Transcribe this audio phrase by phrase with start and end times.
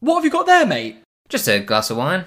[0.00, 1.02] What have you got there, mate?
[1.28, 2.24] Just a glass of wine.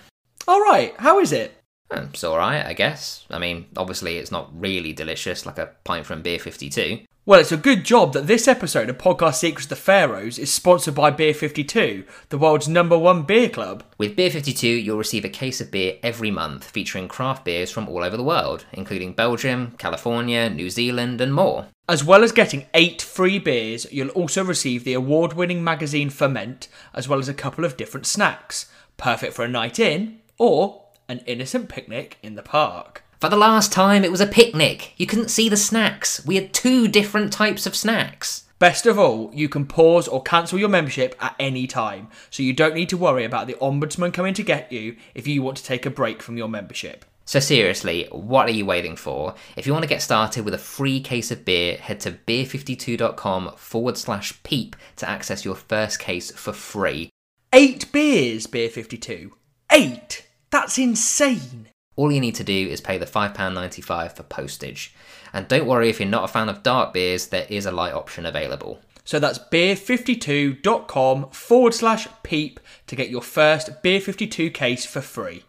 [0.47, 1.57] All right, how is it?
[1.93, 3.25] Um, It's alright, I guess.
[3.29, 7.01] I mean, obviously, it's not really delicious like a pint from Beer 52.
[7.25, 10.51] Well, it's a good job that this episode of Podcast Secrets of the Pharaohs is
[10.51, 13.81] sponsored by Beer 52, the world's number one beer club.
[13.97, 17.87] With Beer 52, you'll receive a case of beer every month featuring craft beers from
[17.87, 21.67] all over the world, including Belgium, California, New Zealand, and more.
[21.87, 26.67] As well as getting eight free beers, you'll also receive the award winning magazine Ferment,
[26.93, 28.69] as well as a couple of different snacks.
[28.97, 33.03] Perfect for a night in or an innocent picnic in the park.
[33.19, 34.93] For the last time, it was a picnic.
[34.97, 36.25] You couldn't see the snacks.
[36.25, 38.43] We had two different types of snacks.
[38.59, 42.53] Best of all, you can pause or cancel your membership at any time, so you
[42.53, 45.63] don't need to worry about the Ombudsman coming to get you if you want to
[45.63, 47.05] take a break from your membership.
[47.25, 49.35] So, seriously, what are you waiting for?
[49.55, 53.53] If you want to get started with a free case of beer, head to beer52.com
[53.55, 57.09] forward slash peep to access your first case for free.
[57.53, 59.33] Eight beers, Beer 52.
[59.71, 60.27] Eight?
[60.53, 61.69] That's insane.
[61.95, 64.93] All you need to do is pay the £5.95 for postage.
[65.33, 67.93] And don't worry if you're not a fan of dark beers, there is a light
[67.93, 68.79] option available.
[69.03, 75.43] So that's beer52.com forward slash peep to get your first Beer 52 case for free.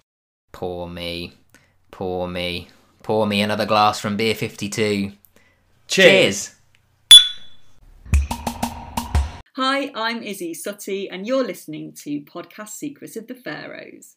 [0.53, 1.35] Poor me.
[1.91, 2.69] Poor me.
[3.03, 5.13] Pour me another glass from Beer 52.
[5.87, 6.55] Cheers!
[9.57, 14.17] Hi, I'm Isy Suttie, and you're listening to Podcast Secrets of the Pharaohs.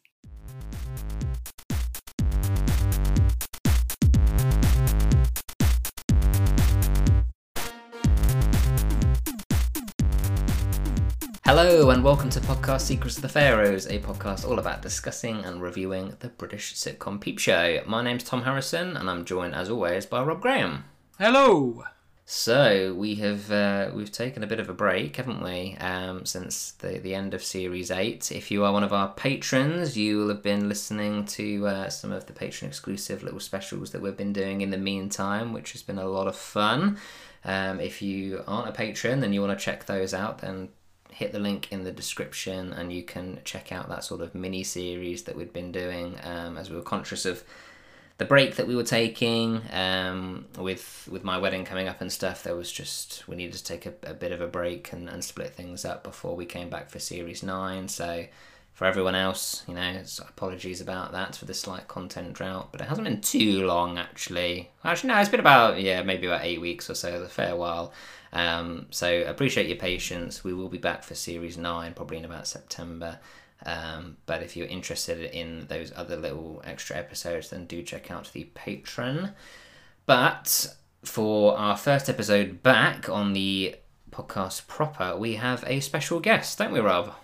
[11.44, 15.62] Hello and welcome to Podcast Secrets of the Pharaohs, a podcast all about discussing and
[15.62, 17.82] reviewing the British sitcom Peep Show.
[17.86, 20.84] My name's Tom Harrison and I'm joined as always by Rob Graham.
[21.18, 21.84] Hello.
[22.30, 25.78] So we have uh, we've taken a bit of a break, haven't we?
[25.80, 28.30] Um, since the the end of series eight.
[28.30, 32.12] If you are one of our patrons, you will have been listening to uh, some
[32.12, 35.82] of the patron exclusive little specials that we've been doing in the meantime, which has
[35.82, 36.98] been a lot of fun.
[37.46, 40.68] Um, if you aren't a patron and you want to check those out, then
[41.10, 44.62] hit the link in the description and you can check out that sort of mini
[44.62, 47.42] series that we've been doing um, as we were conscious of
[48.18, 52.42] the break that we were taking um, with with my wedding coming up and stuff
[52.42, 55.24] there was just we needed to take a, a bit of a break and, and
[55.24, 58.26] split things up before we came back for series 9 so
[58.74, 62.88] for everyone else you know apologies about that for the slight content drought but it
[62.88, 64.70] hasn't been too long actually.
[64.84, 67.92] Actually no it's been about yeah maybe about eight weeks or so a fair while.
[68.30, 70.44] Um, so appreciate your patience.
[70.44, 73.20] We will be back for series 9 probably in about september
[73.66, 78.30] um, but if you're interested in those other little extra episodes, then do check out
[78.32, 79.34] the Patreon.
[80.06, 80.74] But
[81.04, 83.76] for our first episode back on the
[84.10, 87.14] podcast proper, we have a special guest, don't we, Rob?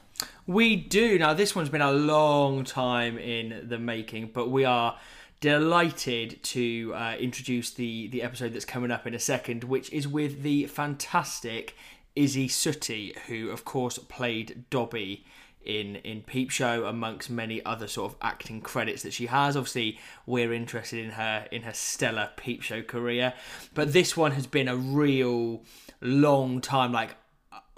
[0.46, 1.18] We do.
[1.18, 4.98] Now, this one's been a long time in the making, but we are
[5.40, 10.06] delighted to uh, introduce the, the episode that's coming up in a second, which is
[10.06, 11.76] with the fantastic
[12.16, 15.24] Isy Suttie, who, of course, played Dobby
[15.64, 19.56] in in Peep Show amongst many other sort of acting credits that she has.
[19.56, 23.34] Obviously, we're interested in her in her stellar Peep Show career,
[23.74, 25.62] but this one has been a real
[26.00, 26.92] long time.
[26.92, 27.16] Like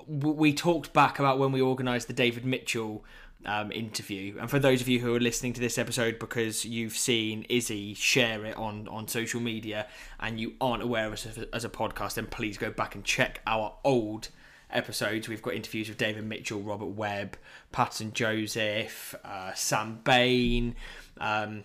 [0.06, 3.04] we talked back about when we organised the David Mitchell
[3.44, 6.96] um, interview, and for those of you who are listening to this episode because you've
[6.96, 9.86] seen Isy share it on on social media
[10.20, 13.40] and you aren't aware of us as a podcast, then please go back and check
[13.46, 14.28] our old
[14.70, 15.28] episodes.
[15.28, 17.36] We've got interviews with David Mitchell, Robert Webb,
[17.72, 20.74] Paterson Joseph, uh, Sam Bain.
[21.18, 21.64] Um,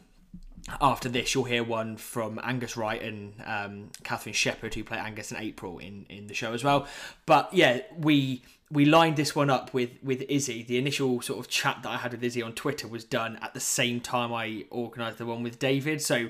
[0.79, 5.31] after this, you'll hear one from Angus Wright and um, Catherine Shepherd, who play Angus
[5.31, 6.87] and April in, in the show as well.
[7.25, 10.65] But yeah, we we lined this one up with with Isy.
[10.65, 13.53] The initial sort of chat that I had with Isy on Twitter was done at
[13.53, 16.01] the same time I organised the one with David.
[16.01, 16.29] So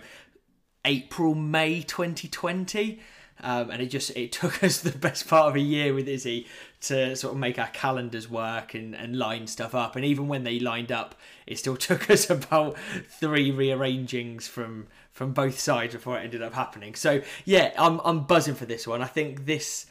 [0.85, 2.99] April May 2020.
[3.41, 6.47] Um, and it just it took us the best part of a year with Isy
[6.81, 9.96] to sort of make our calendars work and, and line stuff up.
[9.96, 11.15] And even when they lined up,
[11.45, 12.77] it still took us about
[13.07, 16.95] three rearrangings from from both sides before it ended up happening.
[16.95, 19.01] So yeah, I'm I'm buzzing for this one.
[19.01, 19.88] I think this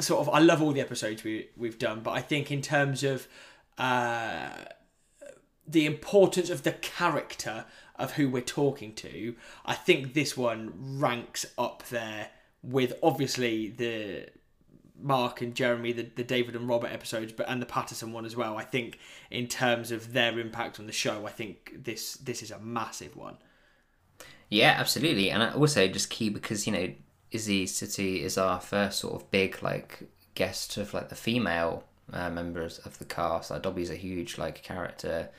[0.00, 3.02] sort of I love all the episodes we we've done, but I think in terms
[3.02, 3.28] of
[3.78, 4.50] uh,
[5.66, 7.64] the importance of the character
[7.96, 9.34] of who we're talking to,
[9.64, 12.28] I think this one ranks up there
[12.62, 14.28] with obviously the
[15.00, 18.36] Mark and Jeremy, the, the David and Robert episodes, but and the Paterson one as
[18.36, 18.56] well.
[18.56, 18.98] I think
[19.30, 23.16] in terms of their impact on the show, I think this this is a massive
[23.16, 23.36] one.
[24.48, 25.30] Yeah, absolutely.
[25.30, 26.92] And also just key because, you know,
[27.32, 30.04] Isy Suttie is our first sort of big like
[30.34, 33.50] guest of like the female uh, members of the cast.
[33.50, 35.30] Like Dobby's a huge like character,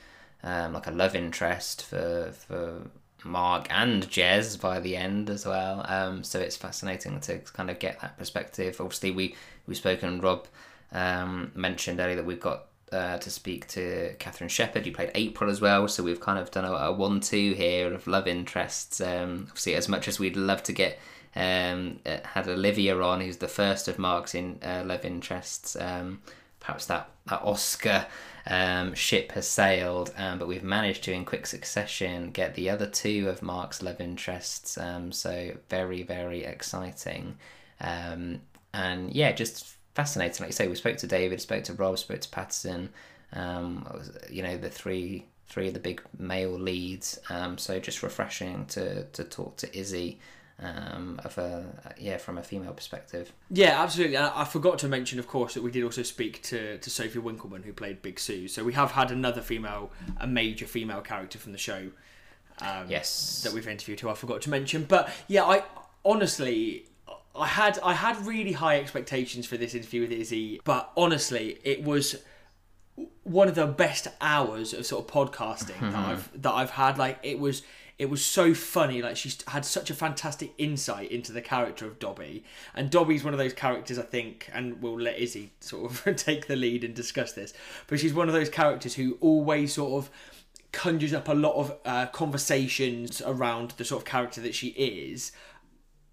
[0.42, 2.90] um, like a love interest for for
[3.24, 5.84] Mark and Jez by the end as well.
[5.88, 8.80] Um, so it's fascinating to kind of get that perspective.
[8.80, 9.34] Obviously, we
[9.66, 10.20] we've spoken.
[10.20, 10.46] Rob
[10.92, 15.50] um, mentioned earlier that we've got uh, to speak to Catherine Shepherd, who played April
[15.50, 15.88] as well.
[15.88, 19.00] So we've kind of done a, a one-two here of love interests.
[19.00, 20.98] Um, obviously, as much as we'd love to get
[21.36, 25.76] um, uh, had Olivia on, who's the first of Mark's in uh, love interests.
[25.78, 26.22] Um,
[26.60, 28.06] perhaps that, that Oscar
[28.46, 32.86] um, ship has sailed, um, but we've managed to, in quick succession, get the other
[32.86, 34.78] two of Mark's love interests.
[34.78, 37.36] Um, so very, very exciting.
[37.80, 38.40] Um,
[38.72, 40.40] and yeah, just fascinating.
[40.40, 42.90] Like you say, we spoke to David, spoke to Rob, spoke to Paterson.
[43.32, 43.86] Um,
[44.30, 47.18] you know, the three three of the big male leads.
[47.30, 50.18] Um, so just refreshing to to talk to Isy
[50.60, 53.32] um, of a yeah from a female perspective.
[53.50, 54.16] Yeah, absolutely.
[54.16, 57.18] And I forgot to mention, of course, that we did also speak to, to Sophie
[57.18, 58.54] Winkleman, who played Big Suze.
[58.54, 61.90] So we have had another female, a major female character from the show.
[62.60, 64.84] Um, yes, that we've interviewed, who I forgot to mention.
[64.84, 65.62] But yeah, I
[66.04, 66.84] honestly.
[67.36, 71.84] I had I had really high expectations for this interview with Isy, but honestly, it
[71.84, 72.16] was
[73.22, 76.98] one of the best hours of sort of podcasting that I've that I've had.
[76.98, 77.62] Like it was
[77.98, 79.02] it was so funny.
[79.02, 83.34] Like she had such a fantastic insight into the character of Dobby, and Dobby's one
[83.34, 86.94] of those characters I think, and we'll let Isy sort of take the lead and
[86.94, 87.52] discuss this.
[87.88, 90.10] But she's one of those characters who always sort of
[90.70, 95.32] conjures up a lot of uh, conversations around the sort of character that she is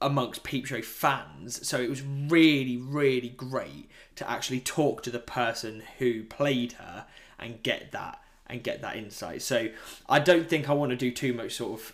[0.01, 1.67] amongst Peep Show fans.
[1.67, 7.05] So it was really, really great to actually talk to the person who played her
[7.37, 9.42] and get that and get that insight.
[9.42, 9.69] So
[10.07, 11.94] I don't think I want to do too much sort of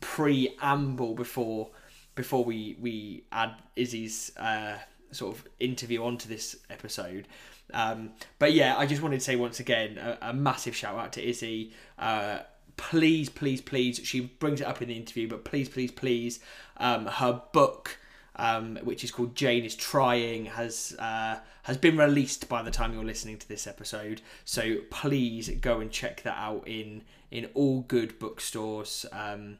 [0.00, 1.70] preamble before
[2.14, 4.78] before we we add Isy's uh,
[5.12, 7.28] sort of interview onto this episode.
[7.72, 11.12] Um, but yeah, I just wanted to say once again a, a massive shout out
[11.14, 11.72] to Isy.
[11.98, 12.40] Uh,
[12.76, 14.00] please, please, please.
[14.04, 16.40] She brings it up in the interview, but please, please, please.
[16.78, 17.98] Um, her book,
[18.38, 22.94] um, which is called Jane is Trying, has uh, has been released by the time
[22.94, 24.22] you're listening to this episode.
[24.44, 29.04] So please go and check that out in in all good bookstores.
[29.12, 29.58] Um,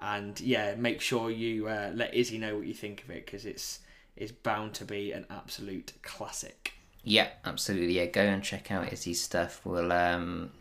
[0.00, 3.44] and yeah, make sure you uh, let Isy know what you think of it because
[3.44, 3.80] it's
[4.16, 6.72] it's bound to be an absolute classic.
[7.02, 7.94] Yeah, absolutely.
[7.94, 9.60] Yeah, go and check out Isy's stuff.
[9.64, 10.52] We'll um,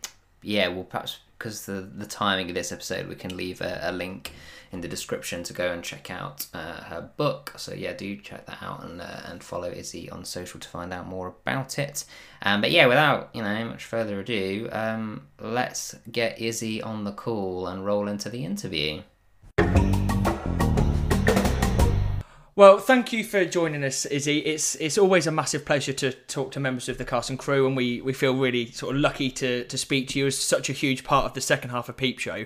[0.41, 3.91] yeah, we'll perhaps because the the timing of this episode, we can leave a, a
[3.91, 4.33] link
[4.71, 7.53] in the description to go and check out uh, her book.
[7.57, 10.93] So yeah, do check that out and uh, and follow Isy on social to find
[10.93, 12.05] out more about it.
[12.41, 17.11] Um, but yeah, without you know much further ado, um, let's get Isy on the
[17.11, 19.01] call and roll into the interview.
[22.59, 24.41] Well, thank you for joining us, Isy.
[24.45, 27.65] It's it's always a massive pleasure to talk to members of the cast and crew,
[27.65, 30.69] and we, we feel really sort of lucky to, to speak to you as such
[30.69, 32.43] a huge part of the second half of Peep Show.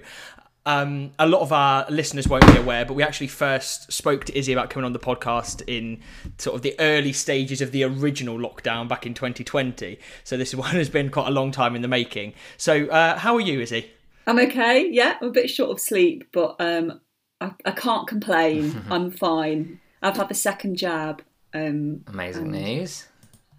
[0.65, 4.33] Um, a lot of our listeners won't be aware, but we actually first spoke to
[4.33, 5.99] Isy about coming on the podcast in
[6.37, 9.99] sort of the early stages of the original lockdown back in 2020.
[10.23, 12.33] So this one has been quite a long time in the making.
[12.57, 13.87] So uh, how are you, Isy?
[14.25, 14.89] I'm okay.
[14.89, 17.01] Yeah, I'm a bit short of sleep, but um,
[17.41, 18.83] I, I can't complain.
[18.89, 19.81] I'm fine.
[20.01, 21.21] I've had the second jab.
[21.53, 23.07] Um, Amazing news.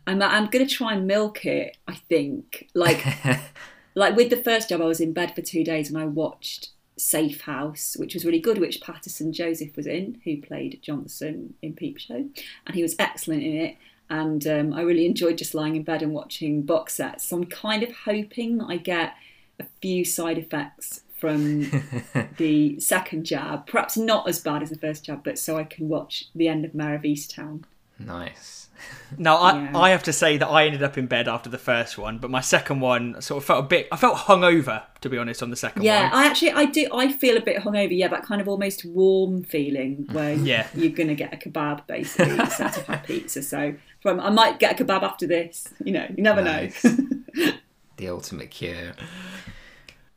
[0.07, 1.77] I'm I'm gonna try and milk it.
[1.89, 3.07] I think like
[3.95, 6.71] like with the first job, I was in bed for two days and I watched
[6.97, 11.75] Safe House, which was really good, which Paterson Joseph was in, who played Johnson in
[11.75, 12.27] Peep Show,
[12.67, 13.77] and he was excellent in it.
[14.11, 17.25] And um, I really enjoyed just lying in bed and watching box sets.
[17.25, 19.15] So I'm kind of hoping that I get
[19.59, 21.71] a few side effects from
[22.37, 23.67] the second jab.
[23.67, 26.65] Perhaps not as bad as the first jab, but so I can watch the end
[26.65, 27.65] of Mare of Easttown.
[27.99, 28.61] Nice.
[29.17, 29.79] Now, I, Yeah.
[29.79, 32.31] I have to say that I ended up in bed after the first one, but
[32.31, 33.87] my second one sort of felt a bit.
[33.93, 36.13] I felt hungover, to be honest, on the second Yeah, one.
[36.25, 37.97] I actually I do I feel a bit hungover.
[37.97, 40.67] Yeah, that kind of almost warm feeling where Yeah.
[40.75, 43.43] you're gonna get a kebab basically instead of a pizza.
[43.43, 45.73] So from, I might get a kebab after this.
[45.85, 46.83] You know, you never Nice.
[46.85, 46.97] know.
[47.97, 48.93] the ultimate cure.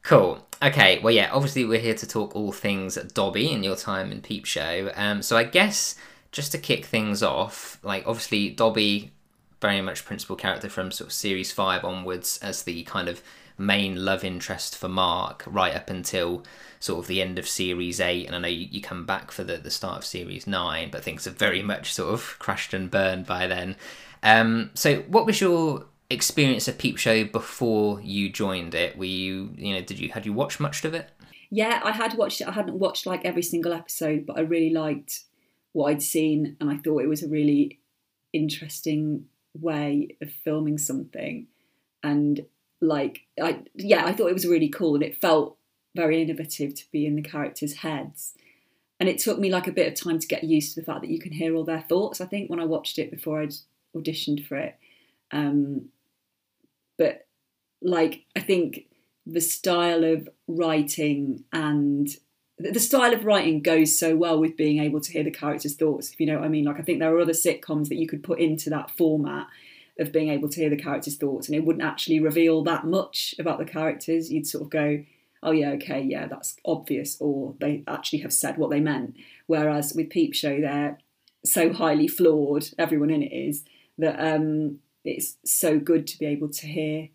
[0.01, 0.45] Cool.
[0.63, 0.99] Okay.
[0.99, 1.29] Well, yeah.
[1.31, 4.91] Obviously, we're here to talk all things Dobby and your time in Peep Show.
[4.95, 5.95] Um, so I guess
[6.37, 9.11] just to kick things off, like obviously Dobby,
[9.59, 13.23] very much principal character from sort of series five onwards as the kind of
[13.57, 16.45] main love interest for Mark, right up until
[16.79, 18.27] sort of the end of series eight.
[18.27, 21.03] And I know you, you come back for the the start of series nine, but
[21.03, 23.75] things have very much sort of crashed and burned by then.
[24.21, 28.95] Um, so what was your experience of Peep Show before you joined it?
[28.95, 31.09] Were you, you know, did you had you watched much of it?
[31.49, 32.47] yeah, I had watched it.
[32.47, 35.21] I hadn't watched like every single episode, but I really liked
[35.77, 37.79] what I'd seen, and I thought it was a really
[38.33, 41.45] interesting way of filming something,
[42.01, 42.43] and
[42.81, 45.55] like I yeah, I thought it was really cool, and it felt
[45.95, 48.33] very innovative to be in the characters' heads.
[48.99, 51.01] And it took me like a bit of time to get used to the fact
[51.01, 52.19] that you can hear all their thoughts.
[52.19, 53.53] I think when I watched it before I'd
[53.95, 54.75] auditioned for it,
[55.31, 55.89] um,
[56.97, 57.27] but
[57.83, 58.87] like I think
[59.27, 62.09] the style of writing and
[62.59, 66.11] the style of writing goes so well with being able to hear the characters' thoughts,
[66.11, 66.65] if you know what I mean.
[66.65, 69.47] Like I think there are other sitcoms that you could put into that format
[69.99, 73.35] of being able to hear the characters' thoughts, and it wouldn't actually reveal that much
[73.37, 74.31] about the characters.
[74.31, 75.03] You'd sort of go,
[75.43, 79.15] "Oh yeah, okay, yeah, that's obvious," or they actually have said what they meant.
[79.45, 80.97] Whereas with Peep Show, they're
[81.45, 82.69] so highly flawed.
[82.79, 83.63] Everyone in it is
[83.99, 87.09] that um, it's so good to be able to hear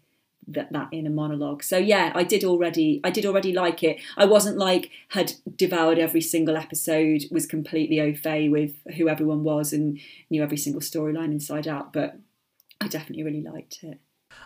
[0.49, 1.62] that that inner monologue.
[1.62, 4.00] So yeah, I did already I did already like it.
[4.16, 9.44] I wasn't like had devoured every single episode, was completely au fait with who everyone
[9.44, 9.99] was and
[10.30, 12.16] knew every single storyline inside out, but
[12.80, 14.00] I definitely really liked it.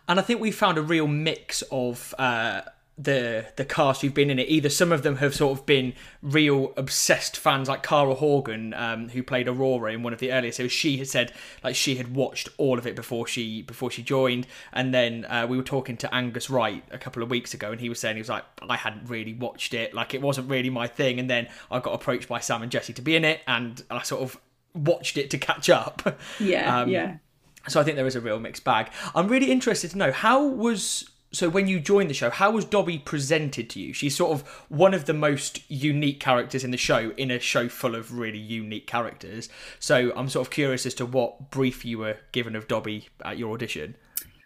[0.09, 2.62] And I think we found a real mix of uh,
[2.99, 4.49] the the cast who've been in it.
[4.49, 9.11] Either some of them have sort of been real obsessed fans, like Cara Horgan, um,
[9.11, 10.73] who played Aurora in one of the earlier series.
[10.73, 14.47] She had said like she had watched all of it before she before she joined.
[14.73, 17.81] And then uh, we were talking to Angus Wright a couple of weeks ago, and
[17.81, 20.71] he was saying he was like, I hadn't really watched it, like it wasn't really
[20.71, 21.21] my thing.
[21.21, 24.03] And then I got approached by Sam and Jesse to be in it, and I
[24.03, 24.41] sort of
[24.75, 26.19] watched it to catch up.
[26.41, 27.17] Yeah, um, yeah.
[27.69, 28.91] So I think there is a real mixed bag.
[29.15, 32.64] I'm really interested to know how was so when you joined the show, how was
[32.64, 33.92] Dobby presented to you?
[33.92, 37.68] She's sort of one of the most unique characters in the show, in a show
[37.68, 39.49] full of really unique characters.
[39.78, 43.38] So I'm sort of curious as to what brief you were given of Dobby at
[43.38, 43.97] your audition.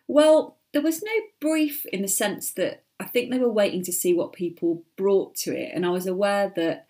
[0.08, 3.92] Well, there was no brief in the sense that I think they were waiting to
[3.92, 6.86] see what people brought to it, and I was aware that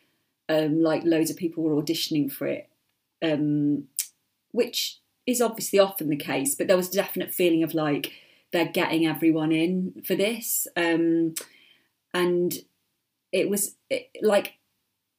[0.49, 2.69] um, like loads of people were auditioning for it,
[3.23, 3.85] um,
[4.51, 6.55] which is obviously often the case.
[6.55, 8.13] But there was a definite feeling of like
[8.53, 10.67] they're getting everyone in for this.
[10.77, 11.35] Um,
[12.13, 12.55] and
[13.33, 14.55] it was it, like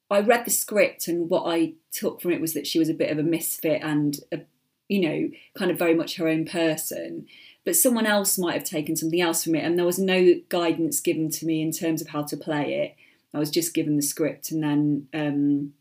[0.09, 2.93] I read the script, and what I took from it was that she was a
[2.93, 4.41] bit of a misfit and, a,
[4.89, 7.27] you know, kind of very much her own person.
[7.63, 10.99] But someone else might have taken something else from it, and there was no guidance
[10.99, 12.95] given to me in terms of how to play it.
[13.33, 15.73] I was just given the script and then um,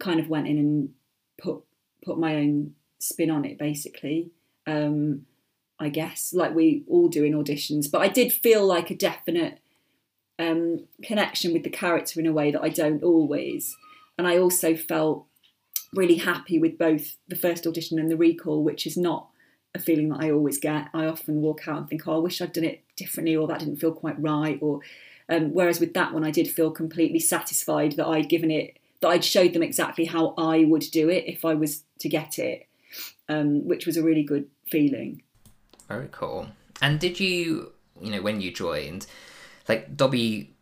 [0.00, 0.90] kind of went in and
[1.40, 1.62] put
[2.04, 4.30] put my own spin on it, basically.
[4.66, 5.26] Um,
[5.78, 7.90] I guess, like we all do in auditions.
[7.90, 9.60] But I did feel like a definite
[10.38, 13.76] um, connection with the character in a way that I don't always.
[14.18, 15.26] And I also felt
[15.92, 19.28] really happy with both the first audition and the recall, which is not
[19.74, 20.88] a feeling that I always get.
[20.94, 23.60] I often walk out and think, oh, I wish I'd done it differently, or that
[23.60, 24.58] didn't feel quite right.
[24.60, 24.80] Or
[25.28, 29.08] um, whereas with that one, I did feel completely satisfied that I'd given it, that
[29.08, 32.66] I'd showed them exactly how I would do it if I was to get it,
[33.28, 35.22] um, which was a really good feeling.
[35.88, 36.48] Very cool.
[36.82, 39.06] And did you, you know, when you joined,
[39.68, 40.54] like Dobby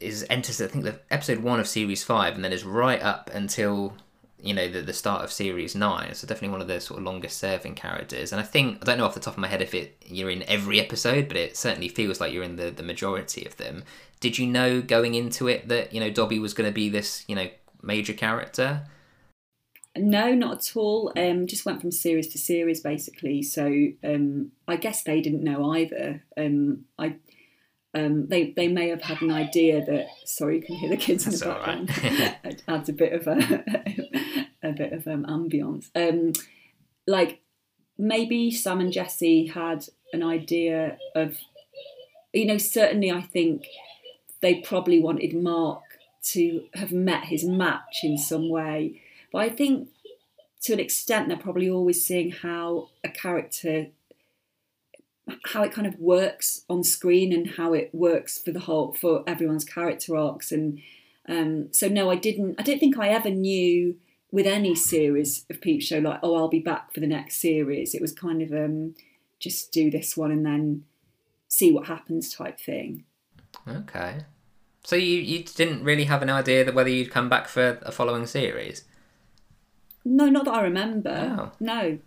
[0.00, 3.30] is enters, I think, the episode one of series five, and then is right up
[3.32, 3.94] until
[4.40, 6.14] you know the, the start of series nine.
[6.14, 8.32] So definitely one of the sort of longest serving characters.
[8.32, 10.30] And I think I don't know off the top of my head if it you're
[10.30, 13.84] in every episode, but it certainly feels like you're in the the majority of them.
[14.20, 17.24] Did you know going into it that you know Dobby was going to be this
[17.26, 17.48] you know
[17.82, 18.82] major character?
[19.98, 21.12] No, not at all.
[21.16, 23.42] Um, just went from series to series basically.
[23.42, 26.22] So um, I guess they didn't know either.
[26.36, 27.16] Um, I
[27.94, 31.26] um, they they may have had an idea that sorry, you can hear the kids
[31.26, 31.90] in the background.
[32.44, 32.62] Right.
[32.68, 33.64] adds a bit of a
[34.62, 35.90] a bit of um, ambience.
[35.94, 36.32] Um,
[37.06, 37.40] like
[37.96, 41.36] maybe Sam and Jesse had an idea of,
[42.32, 43.66] you know, certainly I think
[44.40, 45.82] they probably wanted Mark
[46.22, 49.00] to have met his match in some way
[49.32, 49.88] but I think
[50.62, 53.88] to an extent they're probably always seeing how a character
[55.46, 59.22] how it kind of works on screen and how it works for the whole for
[59.26, 60.50] everyone's character arcs.
[60.50, 60.80] And
[61.28, 63.96] um, so no I didn't I don't think I ever knew
[64.30, 67.94] with any series of Peep Show like oh I'll be back for the next series.
[67.94, 68.94] It was kind of um,
[69.38, 70.84] just do this one and then
[71.46, 73.04] see what happens type thing.
[73.68, 74.20] Okay.
[74.84, 77.92] So you, you didn't really have an idea that whether you'd come back for a
[77.92, 78.84] following series
[80.04, 81.36] no, not that I remember.
[81.38, 81.52] Oh.
[81.60, 81.98] No.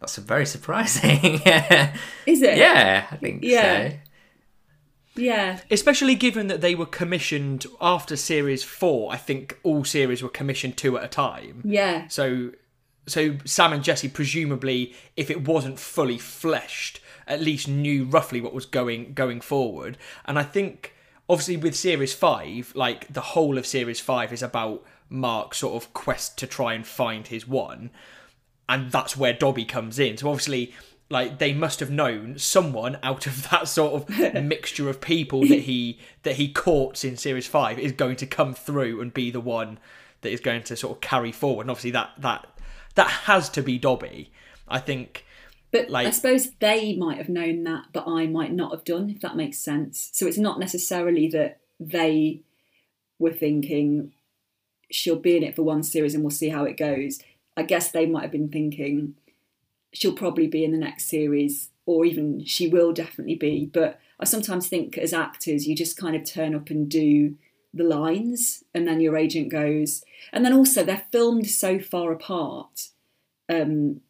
[0.00, 1.34] That's very surprising.
[2.26, 2.56] Is it?
[2.56, 3.90] Yeah, I think yeah.
[3.90, 3.96] so.
[5.16, 5.60] Yeah.
[5.70, 10.76] Especially given that they were commissioned after series four, I think all series were commissioned
[10.76, 11.62] two at a time.
[11.64, 12.06] Yeah.
[12.08, 12.52] So
[13.06, 18.54] so Sam and Jesse presumably, if it wasn't fully fleshed, at least knew roughly what
[18.54, 19.98] was going going forward.
[20.24, 20.94] And I think
[21.28, 25.92] obviously with series five, like the whole of series five is about Mark's sort of
[25.94, 27.90] quest to try and find his one.
[28.68, 30.16] and that's where Dobby comes in.
[30.18, 30.74] So obviously,
[31.10, 35.60] like they must have known someone out of that sort of mixture of people that
[35.60, 39.40] he that he courts in series five is going to come through and be the
[39.40, 39.78] one
[40.20, 41.62] that is going to sort of carry forward.
[41.62, 42.46] And obviously, that that
[42.94, 44.30] that has to be Dobby.
[44.68, 45.24] I think.
[45.70, 49.08] But Like- I suppose they might have known that, but I might not have done,
[49.10, 50.10] if that makes sense.
[50.12, 52.40] So it's not necessarily that they
[53.18, 54.12] were thinking
[54.90, 57.20] she'll be in it for one series and we'll see how it goes.
[57.56, 59.14] I guess they might have been thinking
[59.92, 63.66] she'll probably be in the next series, or even she will definitely be.
[63.66, 67.36] But I sometimes think as actors, you just kind of turn up and do
[67.72, 70.04] the lines, and then your agent goes.
[70.32, 72.88] And then also, they're filmed so far apart.
[73.48, 74.00] Um,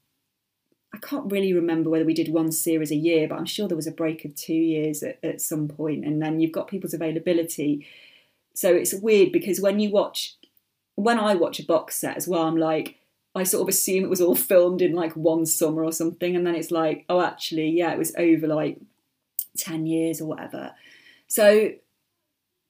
[0.92, 3.76] I can't really remember whether we did one series a year, but I'm sure there
[3.76, 6.94] was a break of two years at, at some point, and then you've got people's
[6.94, 7.86] availability.
[8.54, 10.34] So it's weird because when you watch,
[10.98, 12.96] when I watch a box set as well, I'm like,
[13.32, 16.44] I sort of assume it was all filmed in like one summer or something, and
[16.44, 18.78] then it's like, oh, actually, yeah, it was over like
[19.56, 20.72] 10 years or whatever.
[21.28, 21.70] So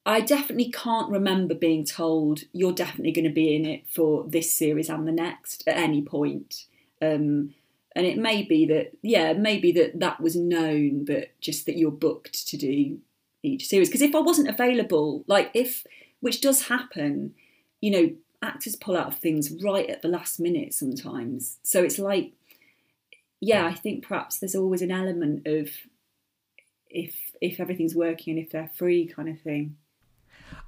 [0.05, 4.55] I definitely can't remember being told you're definitely going to be in it for this
[4.55, 6.65] series and the next at any point.
[7.01, 7.55] Um,
[7.95, 11.89] and it may be that, yeah, maybe that that was known, but just that you're
[11.89, 12.99] booked to do
[13.41, 13.89] each series.
[13.89, 15.83] Because if I wasn't available, like if,
[16.19, 17.33] which does happen,
[17.81, 21.57] you know, actors pull out of things right at the last minute sometimes.
[21.63, 22.33] So it's like,
[23.41, 25.69] yeah, I think perhaps there's always an element of
[26.89, 29.77] if if everything's working and if they're free kind of thing.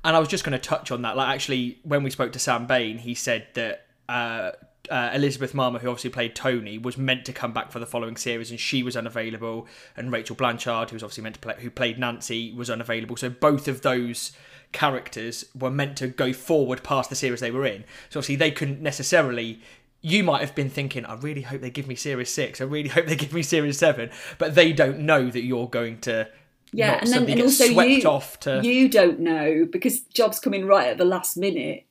[0.04, 1.18] And I was just going to touch on that.
[1.18, 4.52] Like, actually, when we spoke to Sam Bain, he said that uh,
[4.90, 8.16] uh, Elizabeth Marmur, who obviously played Toni, was meant to come back for the following
[8.16, 9.68] series, and she was unavailable.
[9.96, 13.16] And Rachel Blanchard, who was obviously meant to play, who played Nancy, was unavailable.
[13.16, 14.32] So both of those
[14.72, 17.84] characters were meant to go forward past the series they were in.
[18.10, 19.62] So obviously, they couldn't necessarily.
[20.04, 22.60] You might have been thinking, I really hope they give me series six.
[22.60, 24.10] I really hope they give me series seven.
[24.38, 26.28] But they don't know that you're going to
[26.72, 28.62] Yeah, not and then and also swept you off to.
[28.64, 31.86] you don't know because jobs come in right at the last minute.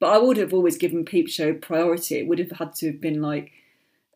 [0.00, 2.16] But I would have always given Peep Show priority.
[2.18, 3.52] It would have had to have been like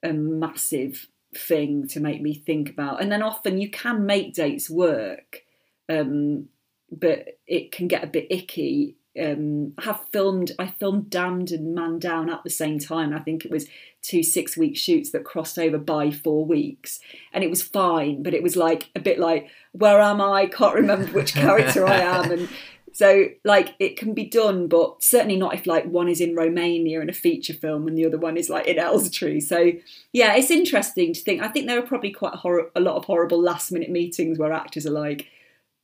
[0.03, 3.01] a massive thing to make me think about.
[3.01, 5.45] And then often you can make dates work,
[5.89, 6.49] um,
[6.91, 8.97] but it can get a bit icky.
[9.21, 13.13] Um, I have filmed, I filmed Damned and Man Down at the same time.
[13.13, 13.67] I think it was
[14.01, 17.01] two six week shoots that crossed over by four weeks.
[17.33, 20.47] And it was fine, but it was like a bit like, where am I?
[20.47, 22.31] Can't remember which character I am.
[22.31, 22.49] And
[22.93, 27.01] so, like, it can be done, but certainly not if, like, one is in Romania
[27.01, 29.41] in a feature film and the other one is, like, in Elstree.
[29.41, 29.73] So,
[30.13, 31.43] yeah, it's interesting to think.
[31.43, 34.39] I think there are probably quite a, hor- a lot of horrible last minute meetings
[34.39, 35.27] where actors are like,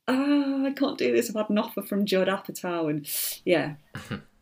[0.07, 1.29] ah, I can't do this.
[1.29, 2.89] I've had an offer from Judd Apatow.
[2.89, 3.07] And
[3.43, 3.75] yeah,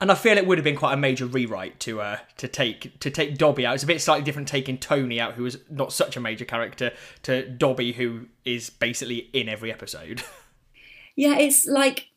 [0.00, 2.98] And I feel it would have been quite a major rewrite to uh to take
[3.00, 3.74] to take Dobby out.
[3.74, 6.92] It's a bit slightly different taking Toni out, who is not such a major character,
[7.24, 10.22] to Dobby, who is basically in every episode.
[11.16, 12.08] yeah, it's like,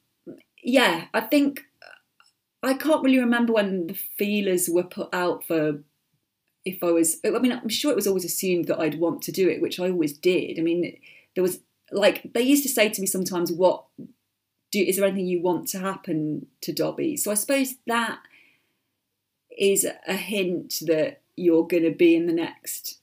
[0.63, 1.61] yeah, I think
[2.61, 5.83] I can't really remember when the feelers were put out for
[6.63, 7.17] if I was.
[7.25, 9.79] I mean, I'm sure it was always assumed that I'd want to do it, which
[9.81, 10.57] I always did.
[10.57, 10.97] I mean,
[11.35, 11.59] there was
[11.93, 13.85] like they used to say to me sometimes, "What
[14.71, 14.79] do?
[14.79, 18.19] Is there anything you want to happen to Dobby?" So I suppose that
[19.57, 22.99] is a hint that you're going to be in the next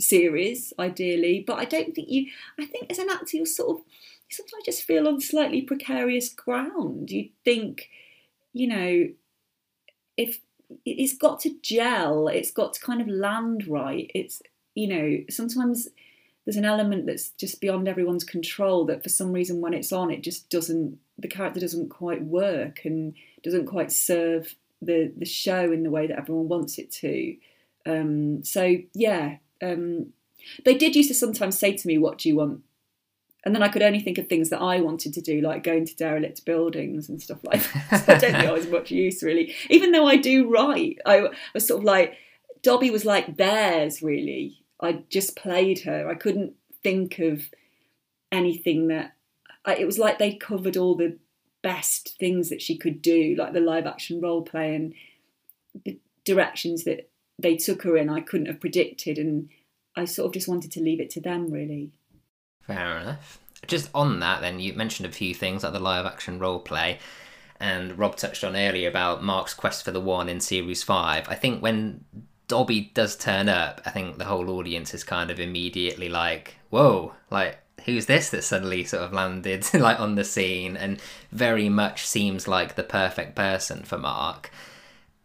[0.00, 1.42] series, ideally.
[1.46, 2.30] But I don't think you.
[2.58, 3.84] I think as an actor, you're sort of
[4.28, 7.10] you sometimes just feel on slightly precarious ground.
[7.10, 7.88] You think,
[8.52, 9.08] you know,
[10.16, 10.40] if
[10.84, 14.10] it's got to gel, it's got to kind of land right.
[14.14, 14.42] It's
[14.74, 15.88] you know sometimes
[16.44, 20.10] there's an element that's just beyond everyone's control that for some reason when it's on
[20.10, 25.72] it just doesn't the character doesn't quite work and doesn't quite serve the the show
[25.72, 27.36] in the way that everyone wants it to
[27.86, 30.06] um so yeah um
[30.64, 32.62] they did used to sometimes say to me what do you want
[33.44, 35.84] and then I could only think of things that I wanted to do, like going
[35.86, 38.04] to derelict buildings and stuff like that.
[38.06, 39.54] So I don't think I was much use, really.
[39.68, 42.14] Even though I do write, I was sort of like,
[42.62, 44.61] Dobby was like theirs, really.
[44.82, 46.08] I just played her.
[46.10, 47.48] I couldn't think of
[48.30, 49.14] anything that.
[49.64, 51.18] I, it was like they covered all the
[51.62, 54.92] best things that she could do, like the live action role play and
[55.84, 58.10] the directions that they took her in.
[58.10, 59.48] I couldn't have predicted, and
[59.96, 61.92] I sort of just wanted to leave it to them, really.
[62.66, 63.38] Fair enough.
[63.68, 66.98] Just on that, then, you mentioned a few things like the live action role play,
[67.60, 71.28] and Rob touched on earlier about Mark's quest for the one in series five.
[71.28, 72.04] I think when
[72.52, 77.14] Dobby does turn up, I think the whole audience is kind of immediately like, whoa,
[77.30, 82.04] like, who's this that suddenly sort of landed like on the scene and very much
[82.04, 84.50] seems like the perfect person for Mark.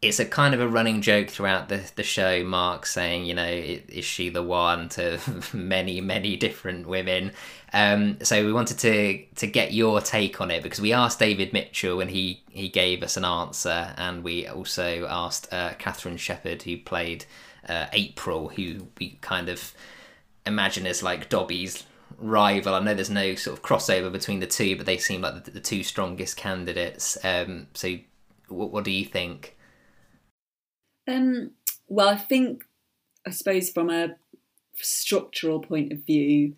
[0.02, 3.48] It's a kind of a running joke throughout the, the show mark saying you know
[3.48, 5.20] is she the one to
[5.54, 7.32] many many different women?
[7.74, 11.52] Um, so we wanted to to get your take on it because we asked david
[11.52, 16.64] mitchell and he he gave us an answer and we also asked uh, catherine shepherd
[16.64, 17.26] who played
[17.68, 19.74] uh, april who we kind of
[20.46, 21.84] imagine as like dobby's
[22.20, 22.74] rival.
[22.74, 25.52] I know there's no sort of crossover between the two but they seem like the,
[25.52, 27.18] the two strongest candidates.
[27.24, 27.98] Um, so
[28.48, 29.57] what, what do you think
[31.08, 31.52] um,
[31.88, 32.64] well, I think,
[33.26, 34.16] I suppose, from a
[34.76, 36.56] structural point of view,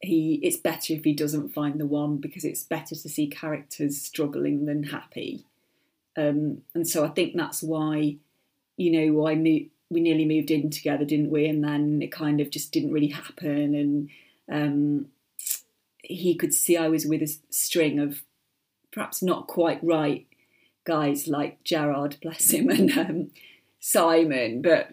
[0.00, 4.00] he it's better if he doesn't find the one because it's better to see characters
[4.00, 5.44] struggling than happy.
[6.16, 8.16] Um, and so I think that's why,
[8.76, 11.46] you know, why we nearly moved in together, didn't we?
[11.46, 13.74] And then it kind of just didn't really happen.
[13.74, 14.08] And
[14.50, 15.06] um,
[16.02, 18.22] he could see I was with a string of
[18.92, 20.26] perhaps not quite right
[20.84, 23.30] guys like Gerard, bless him, and um,
[23.80, 24.90] Simon, but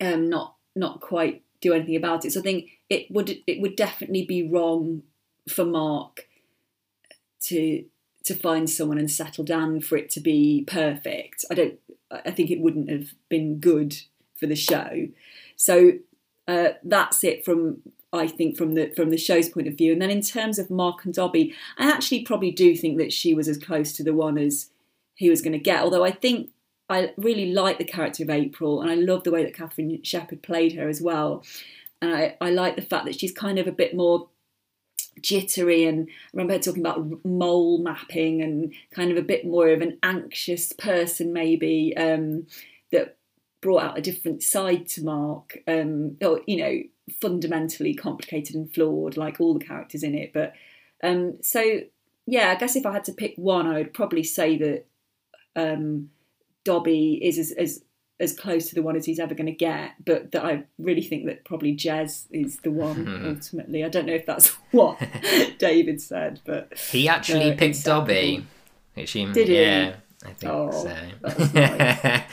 [0.00, 2.32] um, not not quite do anything about it.
[2.32, 5.02] So I think it would it would definitely be wrong
[5.48, 6.26] for Mark
[7.42, 7.84] to
[8.24, 11.44] to find someone and settle down for it to be perfect.
[11.50, 11.78] I don't.
[12.10, 13.96] I think it wouldn't have been good
[14.34, 15.08] for the show.
[15.56, 15.92] So
[16.46, 17.82] uh, that's it from
[18.12, 19.92] I think from the from the show's point of view.
[19.92, 23.34] And then in terms of Mark and Dobby, I actually probably do think that she
[23.34, 24.70] was as close to the one as
[25.14, 25.82] he was going to get.
[25.82, 26.50] Although I think
[26.88, 30.42] I really like the character of April, and I love the way that Catherine Shepherd
[30.42, 31.44] played her as well.
[32.00, 34.28] And I, I like the fact that she's kind of a bit more
[35.22, 39.68] jittery and I remember her talking about mole mapping and kind of a bit more
[39.68, 42.46] of an anxious person maybe um,
[42.92, 43.16] that
[43.60, 46.82] brought out a different side to Mark um, or you know
[47.20, 50.52] fundamentally complicated and flawed like all the characters in it but
[51.02, 51.80] um, so
[52.26, 54.86] yeah I guess if I had to pick one I would probably say that
[55.56, 56.10] um,
[56.68, 57.82] Dobby is as, as
[58.20, 61.02] as close to the one as he's ever going to get, but that I really
[61.02, 63.26] think that probably Jez is the one Hmm.
[63.28, 63.84] ultimately.
[63.84, 64.98] I don't know if that's what
[65.58, 68.44] David said, but He actually No, picked Dobby.
[68.96, 69.08] Did
[69.48, 69.54] he?
[69.54, 69.94] Yeah,
[70.26, 70.94] I think Oh, so.
[71.54, 72.22] nice.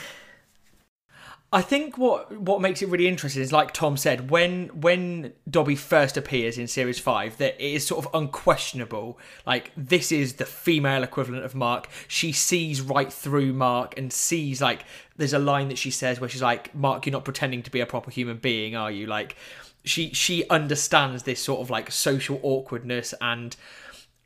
[1.56, 5.78] I think what what makes it really interesting is, like Tom said, when when Dobby
[5.78, 9.18] first appears in series five, that it is sort of unquestionable.
[9.48, 11.88] Like this is the female equivalent of Mark.
[12.10, 14.84] She sees right through Mark and sees like
[15.16, 17.80] there's a line that she says where she's like, "Mark, you're not pretending to be
[17.80, 19.38] a proper human being, are you?" Like
[19.86, 23.56] she she understands this sort of like social awkwardness and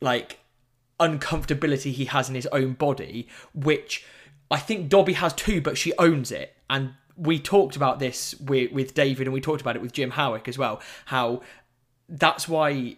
[0.00, 0.40] like
[0.98, 4.04] uncomfortability he has in his own body, which
[4.50, 6.56] I think Dobby has too, but she owns it.
[6.68, 10.12] And we talked about this with, with David and we talked about it with Jim
[10.12, 11.42] Howick as well, how
[12.08, 12.96] that's why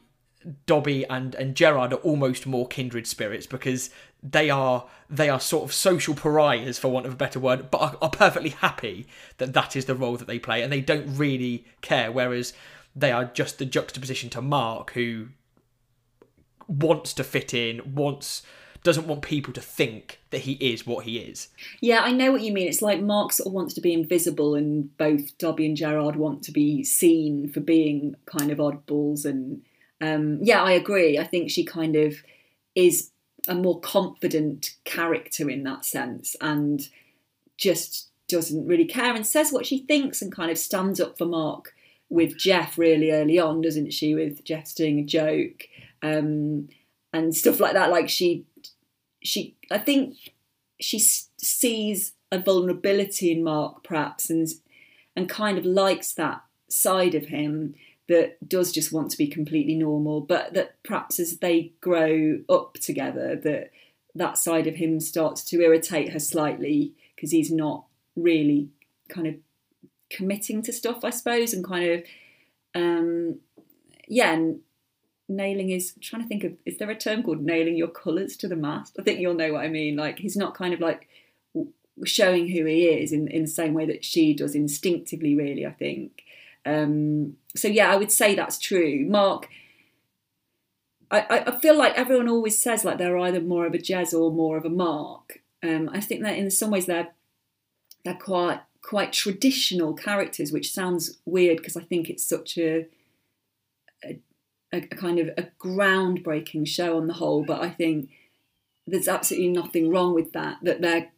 [0.66, 3.90] Dobby and, and Gerard are almost more kindred spirits because
[4.22, 7.80] they are they are sort of social pariahs for want of a better word, but
[7.80, 9.06] are, are perfectly happy
[9.38, 12.12] that that is the role that they play and they don't really care.
[12.12, 12.52] Whereas
[12.94, 15.28] they are just the juxtaposition to Mark, who
[16.68, 18.42] wants to fit in, wants
[18.82, 21.48] doesn't want people to think that he is what he is.
[21.80, 22.68] yeah, I know what you mean.
[22.68, 26.42] It's like Mark sort of wants to be invisible, and both Dobby and Gerard want
[26.44, 29.24] to be seen for being kind of oddballs.
[29.24, 29.62] And
[30.00, 31.18] um, yeah, I agree.
[31.18, 32.16] I think she kind of
[32.74, 33.10] is
[33.48, 36.88] a more confident character in that sense, and
[37.56, 41.26] just doesn't really care and says what she thinks and kind of stands up for
[41.26, 41.74] Mark
[42.08, 44.14] with Jeff really early on, doesn't she?
[44.14, 45.68] With Jeff's doing a joke
[46.02, 46.68] um,
[47.12, 47.90] and stuff like that.
[47.90, 48.44] Like she,
[49.22, 50.16] she, I think
[50.80, 54.48] she sees a vulnerability in Mark perhaps, and
[55.14, 57.74] and kind of likes that side of him
[58.08, 62.74] that does just want to be completely normal, but that perhaps as they grow up
[62.74, 63.70] together, that
[64.14, 67.84] that side of him starts to irritate her slightly because he's not
[68.16, 68.68] really
[69.08, 69.34] kind of
[70.10, 72.04] committing to stuff, I suppose, and kind of
[72.74, 73.38] um,
[74.08, 74.60] yeah, and
[75.28, 75.72] nailing.
[75.72, 78.56] I'm trying to think of is there a term called nailing your colours to the
[78.56, 78.96] mast?
[78.98, 79.96] I think you'll know what I mean.
[79.96, 81.08] Like he's not kind of like
[82.04, 85.34] showing who he is in in the same way that she does instinctively.
[85.34, 86.22] Really, I think.
[86.64, 89.04] Um, so yeah, I would say that's true.
[89.08, 89.48] Mark.
[91.10, 94.32] I, I- feel like everyone always says like they're either more of a Jez or
[94.32, 95.42] more of a Mark.
[95.62, 97.08] Um, I think that in some ways they're
[98.04, 102.86] they're quite quite traditional characters, which sounds weird because I think it's such a,
[104.04, 104.18] a
[104.72, 107.44] a kind of a groundbreaking show on the whole.
[107.44, 108.10] But I think
[108.86, 110.58] there's absolutely nothing wrong with that.
[110.62, 111.10] That they're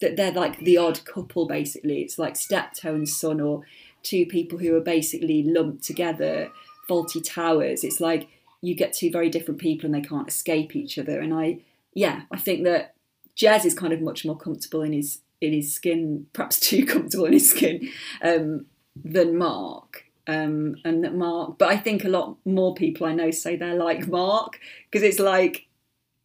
[0.00, 2.02] that they're like the odd couple basically.
[2.02, 3.62] It's like steptoe and son, or
[4.02, 6.50] two people who are basically lumped together,
[6.88, 7.84] Fawlty Towers.
[7.84, 8.28] It's like
[8.60, 11.20] you get two very different people and they can't escape each other.
[11.20, 11.60] And I,
[11.94, 12.94] yeah, I think that
[13.36, 17.26] Jez is kind of much more comfortable in his in his skin, perhaps too comfortable
[17.26, 17.88] in his skin,
[18.22, 20.04] um, than Mark.
[20.28, 23.74] Um, and that Mark, but I think a lot more people I know say they're
[23.74, 25.66] like Mark because it's like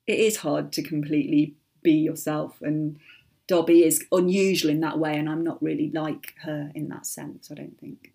[0.05, 2.99] it is hard to completely be yourself, and
[3.47, 7.49] Dobby is unusual in that way, and I'm not really like her in that sense.
[7.49, 8.11] I don't think.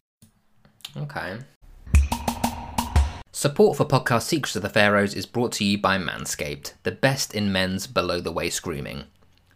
[0.96, 1.38] Okay.
[3.33, 7.35] Support for podcast Secrets of the Pharaohs is brought to you by Manscaped, the best
[7.35, 9.05] in men's below the waist grooming.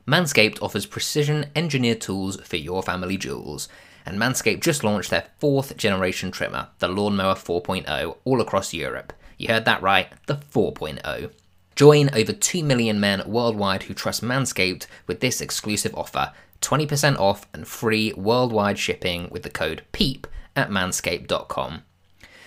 [0.06, 3.68] Manscaped offers precision engineered tools for your family jewels,
[4.04, 9.12] and Manscaped just launched their fourth generation trimmer, the Lawnmower 4.0, all across Europe.
[9.38, 11.32] You heard that right, the 4.0.
[11.74, 17.46] Join over 2 million men worldwide who trust Manscaped with this exclusive offer 20% off
[17.52, 21.82] and free worldwide shipping with the code PEEP at manscaped.com.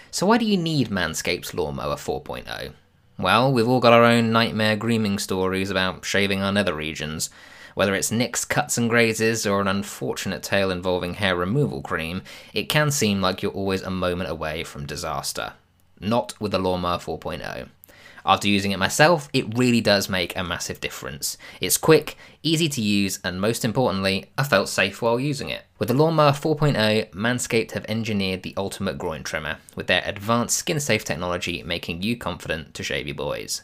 [0.10, 2.72] So, why do you need Manscaped's Lawnmower 4.0?
[3.18, 7.30] Well, we've all got our own nightmare grooming stories about shaving our nether regions.
[7.76, 12.70] Whether it's nicks, cuts, and grazes, or an unfortunate tale involving hair removal cream, it
[12.70, 15.54] can seem like you're always a moment away from disaster.
[16.00, 17.68] Not with the Lawnmower 4.0.
[18.26, 21.38] After using it myself, it really does make a massive difference.
[21.60, 25.66] It's quick, easy to use, and most importantly, I felt safe while using it.
[25.78, 30.80] With the Lawnmower 4.0, Manscaped have engineered the ultimate groin trimmer, with their advanced skin
[30.80, 33.64] safe technology making you confident to shave your boys.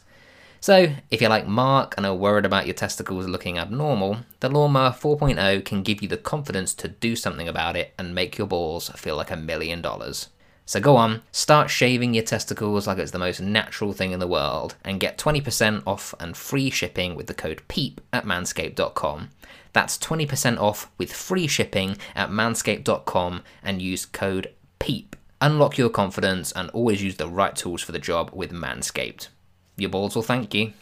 [0.62, 4.90] So, if you're like Mark and are worried about your testicles looking abnormal, the Lawnmower
[4.92, 8.88] 4.0 can give you the confidence to do something about it and make your balls
[8.90, 10.28] feel like a million dollars.
[10.64, 14.28] So go on, start shaving your testicles like it's the most natural thing in the
[14.28, 19.30] world, and get 20% off and free shipping with the code PEEP at manscaped.com.
[19.72, 25.16] That's 20% off with free shipping at manscaped.com and use code PEEP.
[25.40, 29.26] Unlock your confidence and always use the right tools for the job with Manscaped.
[29.76, 30.72] Your balls will thank you.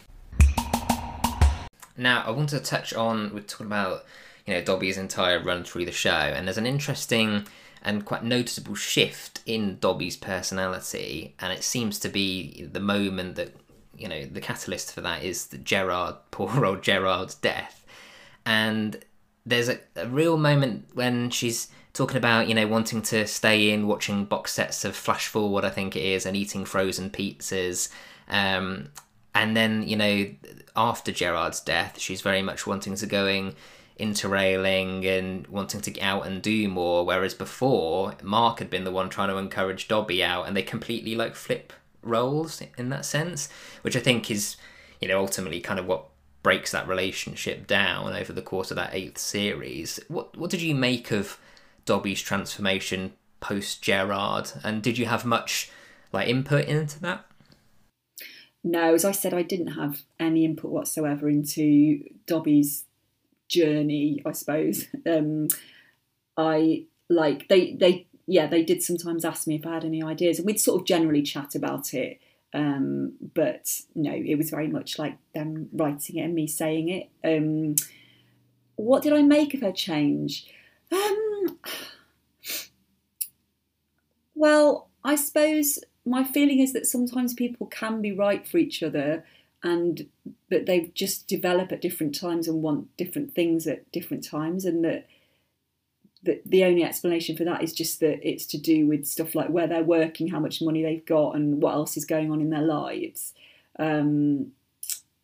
[1.97, 4.05] Now, I want to touch on, we're talking about,
[4.47, 7.47] you know, Dobby's entire run through the show, and there's an interesting
[7.83, 13.55] and quite noticeable shift in Dobby's personality, and it seems to be the moment that
[13.97, 17.85] you know the catalyst for that is the Gerard, poor old Gerard's death,
[18.45, 19.03] and
[19.47, 23.87] there's a, a real moment when she's talking about you know wanting to stay in,
[23.87, 27.89] watching box sets of Flash Forward, I think it is, and eating frozen pizzas.
[28.31, 28.91] Um,
[29.35, 30.27] and then you know
[30.75, 33.55] after Gerard's death, she's very much wanting to going
[34.01, 37.05] interrailing and wanting to get out and do more.
[37.05, 41.15] Whereas before, Mark had been the one trying to encourage Dobby out, and they completely
[41.15, 43.49] like flip roles in that sense,
[43.83, 44.57] which I think is,
[45.01, 46.07] you know, ultimately kind of what
[46.43, 50.01] breaks that relationship down over the course of that eighth series.
[50.09, 51.39] What what did you make of
[51.85, 55.71] Dobby's transformation post Gerard, and did you have much
[56.13, 57.27] like input into that?
[58.63, 62.85] No, as I said, I didn't have any input whatsoever into Dobby's
[63.49, 64.87] journey, I suppose.
[65.07, 65.49] Um,
[66.37, 70.39] I like they they yeah they did sometimes ask me if I had any ideas,
[70.39, 72.21] and we'd sort of generally chat about it.
[72.53, 77.11] Um, but no, it was very much like them writing it and me saying it.
[77.25, 77.77] Um,
[78.77, 80.47] what did I make of her change?
[80.91, 81.59] Um,
[84.35, 85.79] well, I suppose
[86.11, 89.25] my feeling is that sometimes people can be right for each other
[89.63, 90.09] and
[90.51, 94.85] but they just develop at different times and want different things at different times and
[94.85, 95.07] that
[96.23, 99.49] the, the only explanation for that is just that it's to do with stuff like
[99.49, 102.51] where they're working, how much money they've got, and what else is going on in
[102.51, 103.33] their lives.
[103.79, 104.53] Um,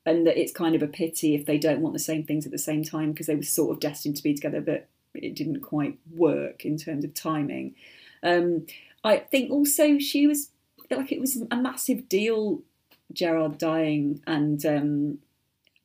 [0.06, 2.52] and that it's kind of a pity if they don't want the same things at
[2.52, 5.60] the same time because they were sort of destined to be together, but it didn't
[5.60, 7.74] quite work in terms of timing.
[8.22, 8.66] Um,
[9.04, 10.50] I think also she was
[10.90, 12.62] like it was a massive deal
[13.12, 15.18] Gerard dying, and um,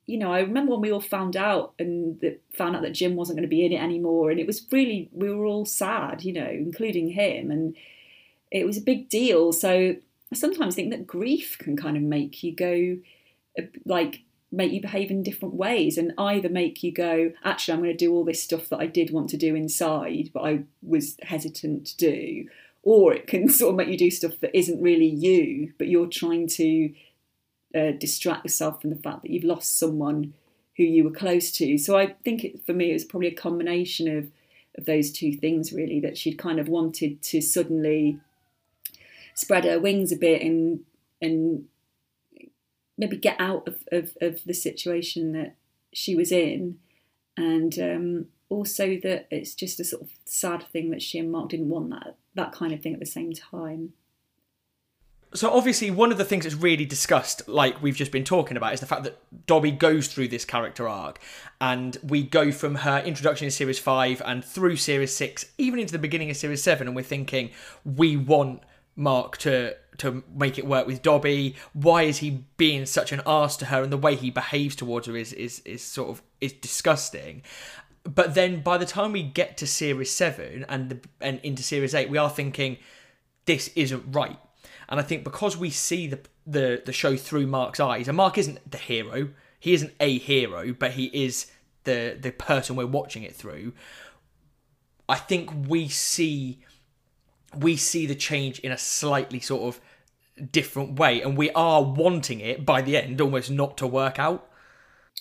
[0.06, 3.14] you know, I remember when we all found out and that found out that Jim
[3.14, 6.24] wasn't going to be in it anymore, and it was really we were all sad,
[6.24, 7.76] you know, including him, and
[8.50, 9.52] it was a big deal.
[9.52, 9.96] So
[10.32, 12.96] I sometimes think that grief can kind of make you go,
[13.58, 17.80] uh, like, make you behave in different ways, and either make you go, actually, I'm
[17.80, 20.64] going to do all this stuff that I did want to do inside, but I
[20.82, 22.48] was hesitant to do.
[22.82, 26.06] Or it can sort of make you do stuff that isn't really you, but you're
[26.06, 26.92] trying to
[27.74, 30.34] uh, distract yourself from the fact that you've lost someone
[30.76, 31.78] who you were close to.
[31.78, 34.30] So I think it, for me, it was probably a combination of
[34.76, 38.18] of those two things really that she'd kind of wanted to suddenly
[39.34, 40.80] spread her wings a bit and
[41.20, 41.66] and
[42.98, 45.54] maybe get out of, of, of the situation that
[45.92, 46.78] she was in
[47.36, 51.48] and um, also that it's just a sort of sad thing that she and Mark
[51.48, 53.94] didn't want that that kind of thing at the same time.
[55.34, 58.74] So obviously, one of the things that's really discussed, like we've just been talking about,
[58.74, 61.20] is the fact that Dobby goes through this character arc,
[61.58, 65.92] and we go from her introduction in series five and through series six, even into
[65.92, 67.50] the beginning of series seven, and we're thinking
[67.84, 68.62] we want
[68.94, 71.54] Mark to to make it work with Dobby.
[71.72, 75.06] Why is he being such an ass to her, and the way he behaves towards
[75.06, 77.42] her is is is sort of is disgusting.
[78.04, 81.94] But then by the time we get to series seven and the, and into series
[81.94, 82.78] eight, we are thinking
[83.46, 84.38] this isn't right
[84.92, 88.36] and I think because we see the the the show through Mark's eyes, and Mark
[88.36, 91.50] isn't the hero, he isn't a hero, but he is
[91.84, 93.72] the the person we're watching it through.
[95.08, 96.60] I think we see
[97.56, 102.40] we see the change in a slightly sort of different way, and we are wanting
[102.40, 104.46] it by the end almost not to work out.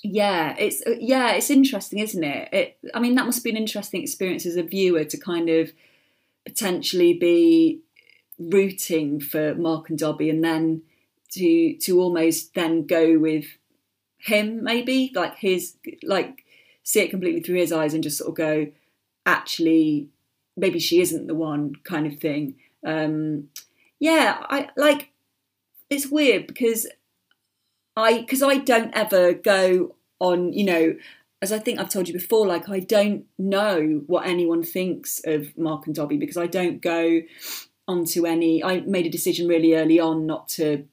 [0.03, 2.49] Yeah, it's yeah, it's interesting, isn't it?
[2.51, 5.71] It I mean that must be an interesting experience as a viewer to kind of
[6.45, 7.81] potentially be
[8.39, 10.81] rooting for Mark and Dobby, and then
[11.33, 13.45] to to almost then go with
[14.17, 16.45] him, maybe like his like
[16.83, 18.67] see it completely through his eyes and just sort of go,
[19.25, 20.09] actually,
[20.57, 22.55] maybe she isn't the one, kind of thing.
[22.85, 23.49] Um,
[23.99, 25.09] yeah, I like.
[25.91, 26.87] It's weird because
[27.95, 30.95] I because I don't ever go on, you know,
[31.41, 35.57] as I think I've told you before, like I don't know what anyone thinks of
[35.57, 37.21] Mark and Dobby because I don't go
[37.87, 38.63] onto any.
[38.63, 40.85] I made a decision really early on not to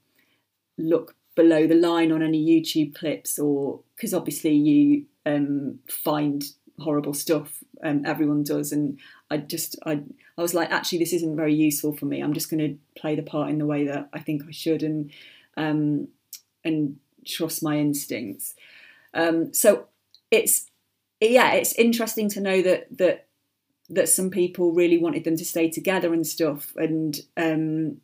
[0.78, 6.44] look below the line on any YouTube clips, or because obviously you um, find
[6.80, 7.62] horrible stuff.
[7.84, 8.98] Um, everyone does, and
[9.30, 10.02] I just I
[10.36, 12.20] I was like, actually, this isn't very useful for me.
[12.20, 14.82] I'm just going to play the part in the way that I think I should,
[14.82, 15.10] and
[15.56, 16.08] um,
[16.64, 18.54] and trust my instincts.
[19.14, 19.86] Um, so
[20.30, 20.70] it's
[21.20, 23.28] yeah, it's interesting to know that that
[23.90, 26.74] that some people really wanted them to stay together and stuff.
[26.76, 27.98] And um,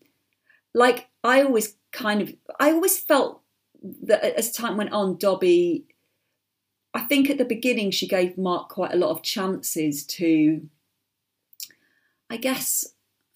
[0.73, 3.43] like I always kind of, I always felt
[4.03, 5.85] that as time went on, Dobby,
[6.95, 10.69] I think at the beginning she gave Mark quite a lot of chances to,
[12.31, 12.87] I guess,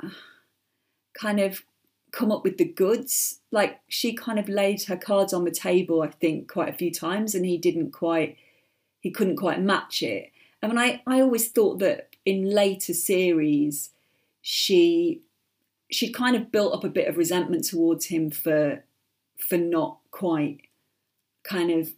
[1.15, 1.65] kind of
[2.11, 3.41] come up with the goods.
[3.51, 6.93] Like she kind of laid her cards on the table, I think, quite a few
[6.93, 8.37] times, and he didn't quite,
[9.01, 10.33] he couldn't quite match it.
[10.63, 13.91] I mean, I, I always thought that in later series,
[14.43, 15.23] she
[15.91, 18.85] she kind of built up a bit of resentment towards him for
[19.39, 20.63] for not quite
[21.43, 21.91] kind of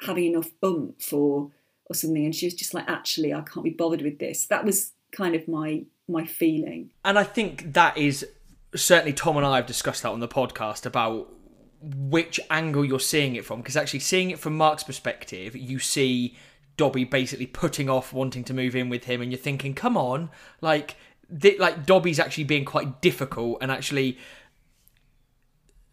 [0.00, 1.50] having enough oomph or
[1.86, 4.64] or something and she was just like actually I can't be bothered with this that
[4.64, 8.26] was kind of my my feeling and I think that is
[8.74, 11.32] certainly Tom and I have discussed that on the podcast about
[11.80, 16.34] which angle you're seeing it from because actually seeing it from Mark's perspective you see
[16.76, 20.30] Dobby basically putting off wanting to move in with him, and you're thinking, come on,
[20.60, 20.96] like,
[21.40, 24.18] th- like Dobby's actually being quite difficult, and actually.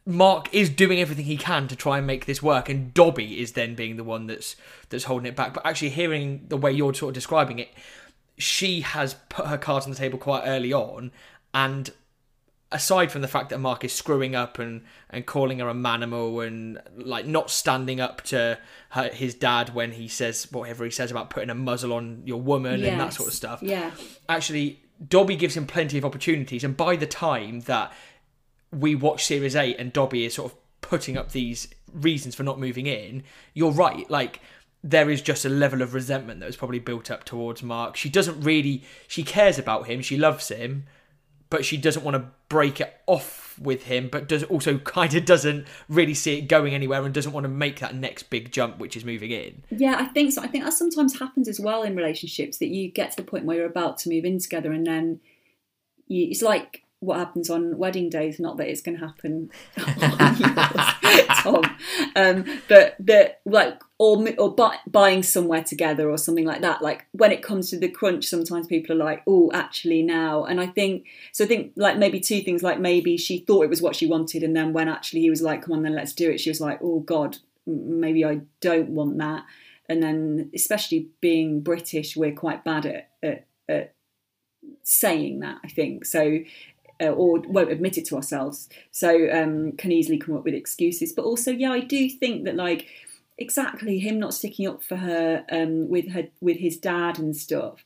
[0.04, 3.52] Mark is doing everything he can to try and make this work, and Dobby is
[3.52, 4.56] then being the one that's
[4.90, 5.54] that's holding it back.
[5.54, 7.70] But actually, hearing the way you're sort of describing it,
[8.36, 11.12] she has put her cards on the table quite early on,
[11.54, 11.92] and
[12.72, 16.46] aside from the fact that Mark is screwing up and, and calling her a manimal
[16.46, 18.58] and like not standing up to
[18.90, 22.42] her, his dad when he says whatever he says about putting a muzzle on your
[22.42, 22.90] woman yes.
[22.90, 23.62] and that sort of stuff.
[23.62, 23.92] Yeah.
[24.30, 27.92] Actually, Dobby gives him plenty of opportunities, and by the time that
[28.72, 32.60] we watch Series 8 and Dobby is sort of putting up these reasons for not
[32.60, 34.10] moving in, you're right.
[34.10, 34.40] Like,
[34.84, 37.96] there is just a level of resentment that was probably built up towards Mark.
[37.96, 40.86] She doesn't really, she cares about him, she loves him,
[41.52, 45.26] but she doesn't want to break it off with him, but does also kind of
[45.26, 48.80] doesn't really see it going anywhere and doesn't want to make that next big jump,
[48.80, 49.62] which is moving in.
[49.70, 50.42] Yeah, I think so.
[50.42, 53.46] I think that sometimes happens as well in relationships that you get to the point
[53.46, 55.20] where you're about to move in together and then
[56.08, 58.40] you, it's like what happens on wedding days.
[58.40, 59.52] Not that it's going to happen
[61.42, 61.64] Tom,
[62.16, 66.82] um, but that like or or buy, buying somewhere together or something like that.
[66.82, 70.62] Like when it comes to the crunch, sometimes people are like, "Oh, actually now." And
[70.62, 71.44] I think so.
[71.44, 72.64] I think like maybe two things.
[72.64, 75.42] Like maybe she thought it was what she wanted, and then when actually he was
[75.42, 78.90] like, "Come on, then let's do it," she was like, "Oh God, maybe I don't
[78.90, 79.44] want that."
[79.90, 83.96] And then, especially being British, we're quite bad at, at, at
[84.84, 85.58] saying that.
[85.64, 86.40] I think so
[87.02, 88.70] uh, or won't admit it to ourselves.
[88.92, 91.14] So um, can easily come up with excuses.
[91.14, 92.88] But also, yeah, I do think that like
[93.38, 97.84] exactly him not sticking up for her um, with her with his dad and stuff.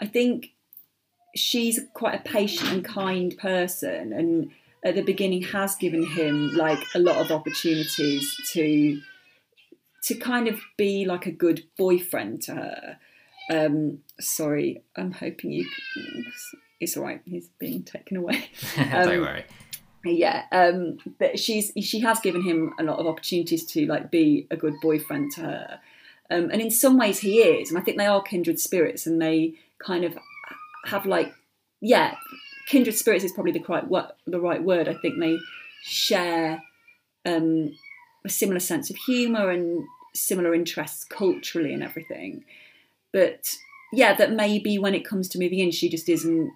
[0.00, 0.52] I think
[1.34, 4.50] she's quite a patient and kind person, and
[4.84, 9.00] at the beginning has given him like a lot of opportunities to
[10.02, 12.98] to kind of be like a good boyfriend to her.
[13.50, 15.66] Um, sorry, I'm hoping you
[16.80, 17.20] it's all right.
[17.24, 18.50] He's being taken away.
[18.78, 19.44] Um, Don't worry.
[20.04, 24.46] yeah um but she's she has given him a lot of opportunities to like be
[24.50, 25.80] a good boyfriend to her
[26.30, 29.20] um, and in some ways he is and i think they are kindred spirits and
[29.20, 29.54] they
[29.84, 30.16] kind of
[30.86, 31.34] have like
[31.80, 32.14] yeah
[32.68, 33.88] kindred spirits is probably the right
[34.26, 35.36] the right word i think they
[35.82, 36.62] share
[37.26, 37.72] um,
[38.24, 42.44] a similar sense of humor and similar interests culturally and everything
[43.12, 43.52] but
[43.92, 46.52] yeah that maybe when it comes to moving in she just isn't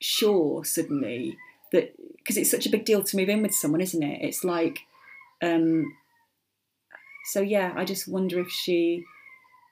[0.00, 1.36] sure suddenly
[1.72, 4.22] that because it's such a big deal to move in with someone, isn't it?
[4.22, 4.80] It's like,
[5.42, 5.94] um,
[7.26, 9.04] so yeah, I just wonder if she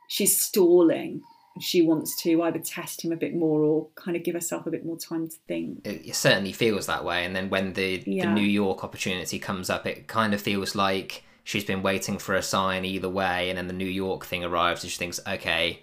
[0.08, 1.22] she's stalling.
[1.60, 4.70] She wants to either test him a bit more or kind of give herself a
[4.70, 5.80] bit more time to think.
[5.84, 7.24] It certainly feels that way.
[7.24, 8.26] And then when the, yeah.
[8.26, 12.36] the New York opportunity comes up, it kind of feels like she's been waiting for
[12.36, 13.48] a sign either way.
[13.48, 15.82] And then the New York thing arrives and she thinks, okay,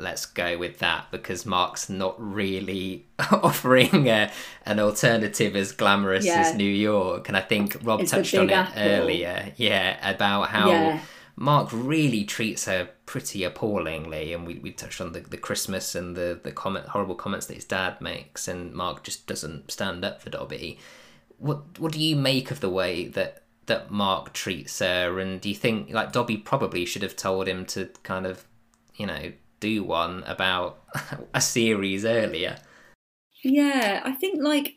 [0.00, 4.30] let's go with that because Mark's not really offering a,
[4.66, 6.40] an alternative as glamorous yeah.
[6.40, 7.28] as New York.
[7.28, 8.82] And I think Rob it's touched on it apple.
[8.82, 11.00] earlier, yeah, about how yeah.
[11.36, 14.32] Mark really treats her pretty appallingly.
[14.32, 17.54] And we, we touched on the, the Christmas and the, the comment horrible comments that
[17.54, 20.78] his dad makes, and Mark just doesn't stand up for Dobby.
[21.38, 25.18] What what do you make of the way that that Mark treats her?
[25.18, 28.44] And do you think like Dobby probably should have told him to kind of,
[28.96, 30.82] you know, do one about
[31.34, 32.56] a series earlier.
[33.44, 34.76] Yeah, I think like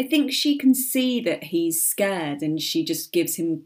[0.00, 3.64] I think she can see that he's scared and she just gives him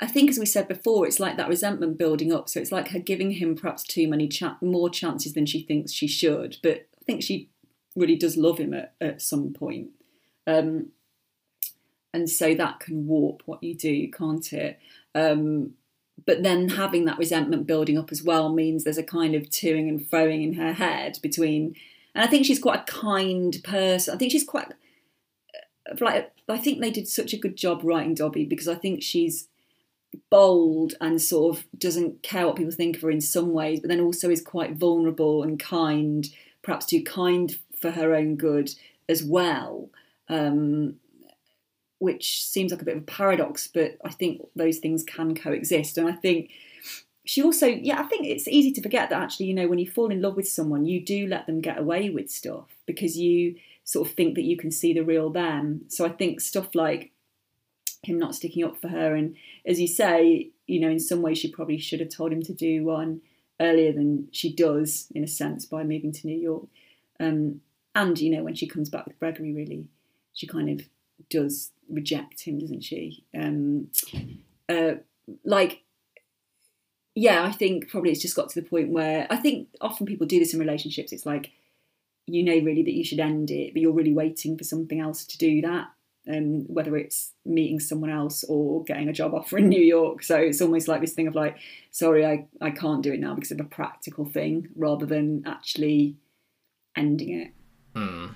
[0.00, 2.48] I think as we said before it's like that resentment building up.
[2.48, 5.92] So it's like her giving him perhaps too many cha- more chances than she thinks
[5.92, 7.50] she should but I think she
[7.94, 9.90] really does love him at, at some point.
[10.46, 10.90] Um,
[12.14, 14.78] and so that can warp what you do can't it?
[15.14, 15.74] Um,
[16.24, 19.88] but then having that resentment building up as well means there's a kind of toing
[19.88, 21.74] and froing in her head between
[22.14, 24.14] and i think she's quite a kind person.
[24.14, 28.14] I think she's quite uh, like i think they did such a good job writing
[28.14, 29.48] dobby because i think she's
[30.30, 33.88] bold and sort of doesn't care what people think of her in some ways but
[33.88, 36.28] then also is quite vulnerable and kind
[36.62, 38.74] perhaps too kind for her own good
[39.08, 39.90] as well.
[40.28, 40.96] Um,
[42.02, 45.96] which seems like a bit of a paradox, but I think those things can coexist.
[45.96, 46.50] And I think
[47.24, 49.88] she also, yeah, I think it's easy to forget that actually, you know, when you
[49.88, 53.54] fall in love with someone, you do let them get away with stuff because you
[53.84, 55.82] sort of think that you can see the real them.
[55.86, 57.12] So I think stuff like
[58.02, 61.38] him not sticking up for her, and as you say, you know, in some ways
[61.38, 63.20] she probably should have told him to do one
[63.60, 66.64] earlier than she does, in a sense, by moving to New York.
[67.20, 67.60] Um,
[67.94, 69.86] and you know, when she comes back with Gregory, really,
[70.34, 70.84] she kind of
[71.30, 73.24] does reject him, doesn't she?
[73.38, 73.88] Um,
[74.68, 74.94] uh,
[75.44, 75.82] like,
[77.14, 80.26] yeah, I think probably it's just got to the point where I think often people
[80.26, 81.12] do this in relationships.
[81.12, 81.50] It's like
[82.26, 85.24] you know really that you should end it, but you're really waiting for something else
[85.26, 85.88] to do that.
[86.32, 90.22] Um, whether it's meeting someone else or getting a job offer in New York.
[90.22, 91.56] So it's almost like this thing of like,
[91.90, 96.14] sorry, I, I can't do it now because of a practical thing rather than actually
[96.96, 97.52] ending it.
[97.96, 98.26] Hmm.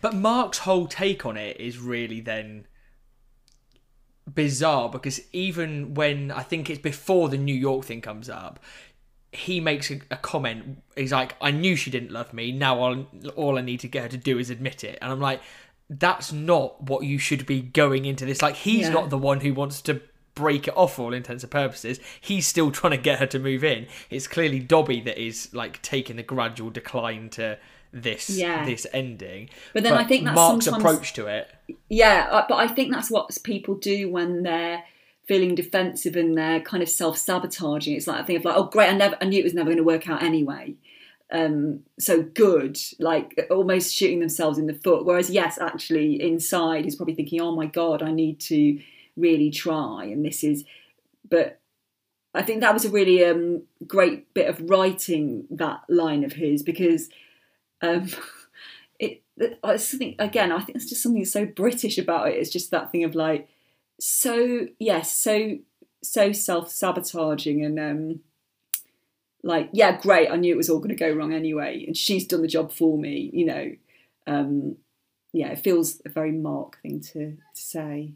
[0.00, 2.66] But Mark's whole take on it is really then
[4.28, 8.60] bizarre because even when I think it's before the New York thing comes up,
[9.32, 10.82] he makes a, a, comment.
[10.96, 12.52] He's like, "I knew she didn't love me.
[12.52, 13.06] Now all,
[13.36, 15.40] all I need to get her to do is admit it." And I'm like,
[15.88, 18.42] "That's not what you should be going into this.
[18.42, 18.92] Like, he's yeah.
[18.92, 20.02] not the one who wants to."
[20.36, 23.38] break it off for all intents and purposes he's still trying to get her to
[23.38, 27.58] move in it's clearly dobby that is like taking a gradual decline to
[27.92, 28.64] this yeah.
[28.64, 29.50] this ending.
[29.72, 31.48] But then but I think that's Mark's approach to it.
[31.88, 34.84] Yeah, uh, but I think that's what people do when they're
[35.26, 37.94] feeling defensive and they're kind of self sabotaging.
[37.94, 39.68] It's like a thing of like, oh great, I never, I knew it was never
[39.68, 40.74] going to work out anyway.
[41.32, 45.04] Um, so good, like almost shooting themselves in the foot.
[45.04, 48.80] Whereas yes, actually inside he's probably thinking, oh my god, I need to
[49.16, 50.64] really try, and this is,
[51.28, 51.56] but.
[52.32, 56.62] I think that was a really um, great bit of writing that line of his
[56.62, 57.08] because
[57.82, 58.08] um,
[58.98, 60.52] it, it's something again.
[60.52, 62.36] I think it's just something so British about it.
[62.36, 63.48] It's just that thing of like
[63.98, 65.58] so yes, so
[66.02, 68.20] so self sabotaging and um,
[69.42, 70.30] like yeah, great.
[70.30, 72.72] I knew it was all going to go wrong anyway, and she's done the job
[72.72, 73.30] for me.
[73.32, 73.72] You know,
[74.26, 74.76] um,
[75.32, 78.14] yeah, it feels a very Mark thing to, to say.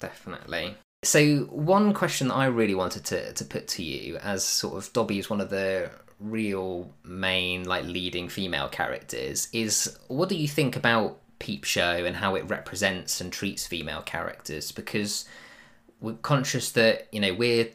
[0.00, 0.76] Definitely.
[1.02, 4.92] So one question that I really wanted to, to put to you, as sort of
[4.92, 5.90] Dobby is one of the
[6.24, 12.16] real main like leading female characters is what do you think about peep show and
[12.16, 15.26] how it represents and treats female characters because
[16.00, 17.68] we're conscious that you know we're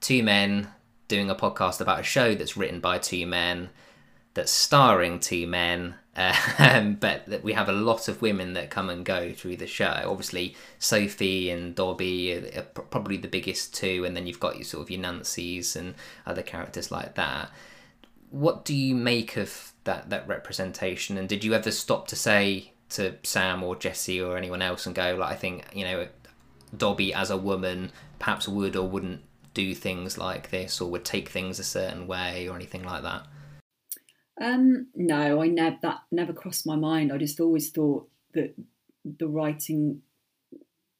[0.00, 0.68] two men
[1.08, 3.70] doing a podcast about a show that's written by two men
[4.36, 5.94] that's starring two men,
[6.58, 9.66] um, but that we have a lot of women that come and go through the
[9.66, 10.02] show.
[10.04, 14.64] Obviously, Sophie and Dobby are, are probably the biggest two, and then you've got your
[14.64, 15.94] sort of your Nancy's and
[16.26, 17.50] other characters like that.
[18.30, 21.16] What do you make of that that representation?
[21.18, 24.94] And did you ever stop to say to Sam or Jesse or anyone else and
[24.94, 26.08] go like, I think you know,
[26.76, 29.22] Dobby as a woman perhaps would or wouldn't
[29.54, 33.26] do things like this or would take things a certain way or anything like that?
[34.40, 37.12] Um, no, I never that never crossed my mind.
[37.12, 38.54] I just always thought that
[39.04, 40.02] the writing,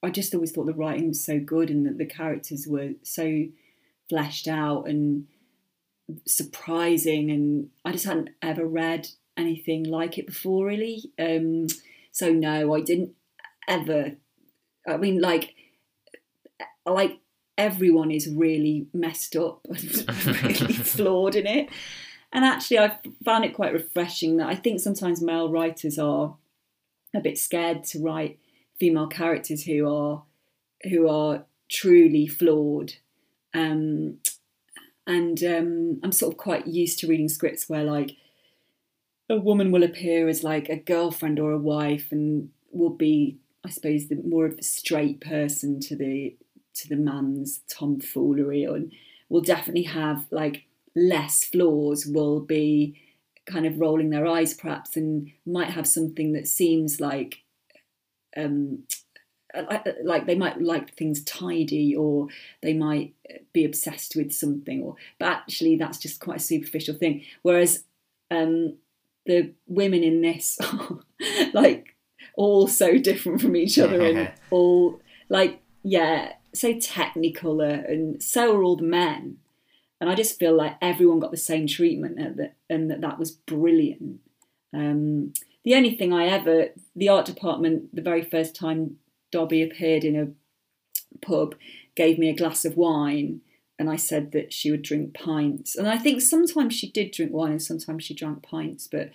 [0.03, 3.45] I just always thought the writing was so good and that the characters were so
[4.09, 5.27] fleshed out and
[6.27, 7.31] surprising.
[7.31, 11.11] And I just hadn't ever read anything like it before, really.
[11.19, 11.67] Um,
[12.13, 13.15] so no, I didn't
[13.69, 14.13] ever.
[14.87, 15.55] I mean, like,
[16.85, 17.19] like
[17.59, 21.69] everyone is really messed up and really flawed in it.
[22.33, 26.37] And actually, I found it quite refreshing that I think sometimes male writers are
[27.15, 28.39] a bit scared to write
[28.79, 30.23] female characters who are
[30.91, 32.95] who are truly flawed.
[33.55, 34.19] Um,
[35.07, 38.17] and um, I'm sort of quite used to reading scripts where like
[39.29, 43.71] a woman will appear as like a girlfriend or a wife and will be, I
[43.71, 46.37] suppose, the more of a straight person to the
[46.75, 48.93] to the man's tomfoolery, and
[49.29, 52.07] will definitely have like less flaws.
[52.07, 53.01] Will be
[53.47, 57.43] kind of rolling their eyes perhaps, and might have something that seems like.
[58.37, 58.85] Um,
[60.03, 62.29] like they might like things tidy or
[62.63, 63.15] they might
[63.53, 67.23] be obsessed with something or but actually that's just quite a superficial thing.
[67.43, 67.85] Whereas
[68.31, 68.77] um,
[69.27, 71.01] the women in this are
[71.53, 71.97] like
[72.35, 78.63] all so different from each other and all like yeah so technical and so are
[78.63, 79.39] all the men.
[79.99, 83.19] And i just feel like everyone got the same treatment and that, and that, that
[83.19, 84.21] was brilliant.
[84.75, 85.33] Um,
[85.65, 88.99] the only thing i ever the art department the very first time
[89.37, 90.29] dobby appeared in a
[91.21, 91.55] pub
[91.95, 93.43] gave me a glass of wine
[93.79, 95.77] and I said that she would drink pints.
[95.77, 99.11] And I think sometimes she did drink wine and sometimes she drank pints, but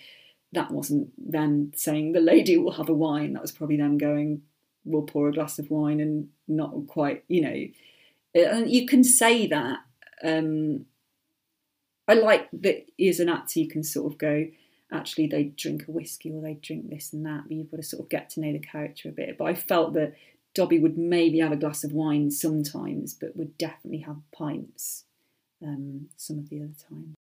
[0.52, 3.32] that wasn't them saying the lady will have a wine.
[3.32, 4.42] That was probably them going,
[4.84, 7.66] we'll pour a glass of wine and not quite, you know.
[8.34, 9.80] And you can say that.
[10.22, 10.86] Um,
[12.06, 14.46] I like that as an actor, you can sort of go,
[14.92, 17.82] actually, they drink a whiskey or they drink this and that, but you've got to
[17.82, 19.38] sort of get to know the character a bit.
[19.38, 20.14] But I felt that
[20.54, 25.04] Dobby would maybe have a glass of wine sometimes, but would definitely have pints
[25.62, 27.14] um, some of the other time.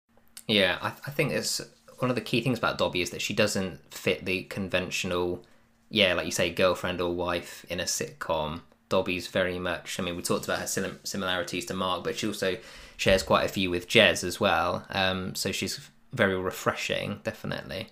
[0.48, 1.60] Yeah, I, I think it's
[1.98, 5.44] one of the key things about Dobby is that she doesn't fit the conventional,
[5.90, 8.62] yeah, like you say, girlfriend or wife in a sitcom.
[8.88, 10.00] Dobby's very much.
[10.00, 12.56] I mean, we talked about her similarities to Mark, but she also
[12.96, 14.84] shares quite a few with Jez as well.
[14.90, 17.88] Um, so she's very refreshing, definitely.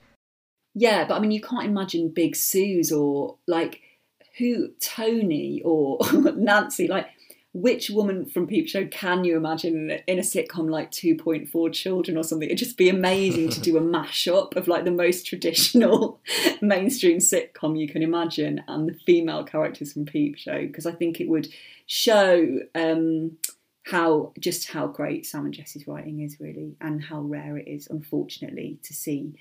[0.75, 3.81] Yeah, but I mean, you can't imagine Big Suze or like
[4.39, 5.99] who Toni or
[6.37, 7.09] Nancy, like
[7.53, 12.23] which woman from Peep Show can you imagine in a sitcom like 2.4 Children or
[12.23, 12.49] something?
[12.49, 16.21] It'd just be amazing to do a mashup of like the most traditional
[16.61, 21.21] mainstream sitcom you can imagine and the female characters from Peep Show because I think
[21.21, 21.49] it would
[21.87, 23.39] show um,
[23.89, 27.89] how just how great Sam and Jesse's writing is really and how rare it is,
[27.89, 29.34] unfortunately, to see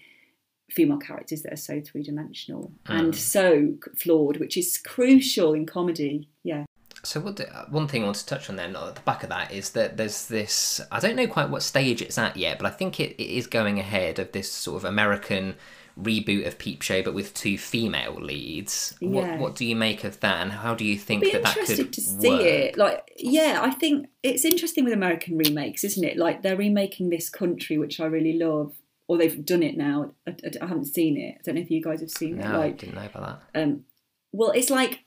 [0.71, 2.97] female characters that are so three dimensional mm.
[2.99, 6.29] and so flawed, which is crucial in comedy.
[6.43, 6.63] Yeah.
[7.03, 9.29] So what the, one thing I want to touch on then at the back of
[9.29, 12.67] that is that there's this I don't know quite what stage it's at yet, but
[12.67, 15.55] I think it, it is going ahead of this sort of American
[16.01, 18.93] reboot of Peep Show, but with two female leads.
[18.99, 19.09] Yeah.
[19.09, 21.93] What what do you make of that, and how do you think that that could
[21.93, 22.41] to see work?
[22.41, 22.77] it?
[22.77, 26.17] Like, yeah, I think it's interesting with American remakes, isn't it?
[26.17, 28.73] Like they're remaking this country, which I really love,
[29.07, 30.11] or they've done it now.
[30.27, 31.37] I, I, I, haven't seen it.
[31.39, 32.57] I don't know if you guys have seen no, it.
[32.57, 33.61] Like, I didn't know about that.
[33.61, 33.85] Um,
[34.31, 35.05] well, it's like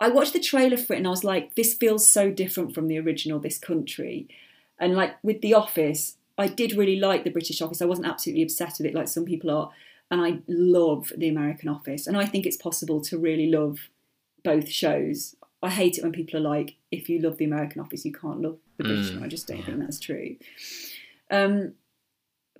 [0.00, 2.88] I watched the trailer for it and I was like, this feels so different from
[2.88, 4.28] the original, this country.
[4.78, 7.80] And like with The Office, I did really like the British Office.
[7.80, 9.70] I wasn't absolutely obsessed with it like some people are.
[10.10, 12.06] And I love the American Office.
[12.06, 13.78] And I think it's possible to really love
[14.42, 15.34] both shows.
[15.62, 18.40] I hate it when people are like, if you love the American Office, you can't
[18.40, 19.22] love the British mm.
[19.22, 20.36] I just don't think that's true.
[21.30, 21.74] Um,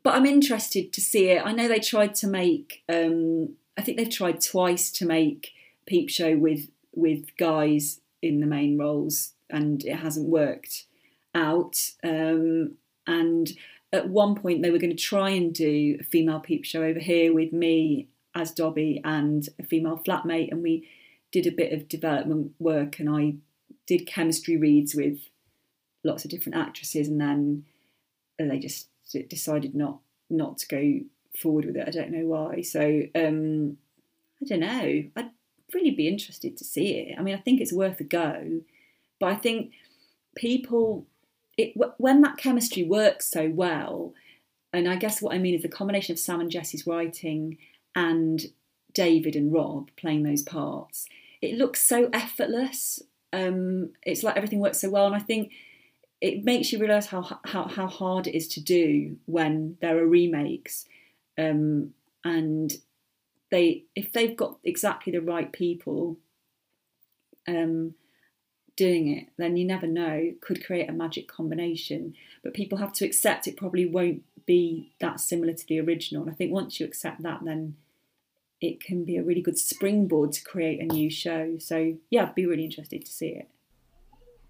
[0.03, 1.45] but I'm interested to see it.
[1.45, 2.83] I know they tried to make.
[2.89, 5.53] Um, I think they've tried twice to make
[5.87, 10.85] Peep Show with with guys in the main roles, and it hasn't worked
[11.35, 11.77] out.
[12.03, 12.77] Um,
[13.07, 13.51] and
[13.95, 16.99] at one point, they were going to try and do a female Peep Show over
[16.99, 20.89] here with me as Dobby and a female flatmate, and we
[21.31, 23.35] did a bit of development work, and I
[23.87, 25.21] did chemistry reads with
[26.03, 27.65] lots of different actresses, and then
[28.39, 28.89] they just
[29.29, 31.01] decided not not to go
[31.41, 31.87] forward with it.
[31.87, 32.63] I don't know why.
[32.63, 33.77] So um,
[34.43, 35.05] I don't know.
[35.17, 35.31] I'd
[35.73, 37.19] really be interested to see it.
[37.19, 38.61] I mean, I think it's worth a go,
[39.21, 39.73] but I think
[40.35, 41.07] people,
[41.57, 44.15] it, when that chemistry works so well,
[44.73, 47.59] and I guess what I mean is the combination of Sam and Jesse's writing
[47.95, 48.43] and
[48.93, 51.07] David and Rob playing those parts,
[51.41, 53.03] it looks so effortless.
[53.33, 55.53] Um, it's like everything works so well, and I think
[56.21, 60.07] it makes you realise how, how how hard it is to do when there are
[60.07, 60.87] remakes,
[61.39, 61.95] um,
[62.25, 62.73] and
[63.51, 66.17] they if they've got exactly the right people
[67.47, 67.95] um,
[68.77, 72.15] doing it, then you never know could create a magic combination.
[72.43, 76.23] But people have to accept it probably won't be that similar to the original.
[76.23, 77.77] And I think once you accept that, then
[78.61, 81.57] it can be a really good springboard to create a new show.
[81.59, 83.49] So yeah, I'd be really interested to see it.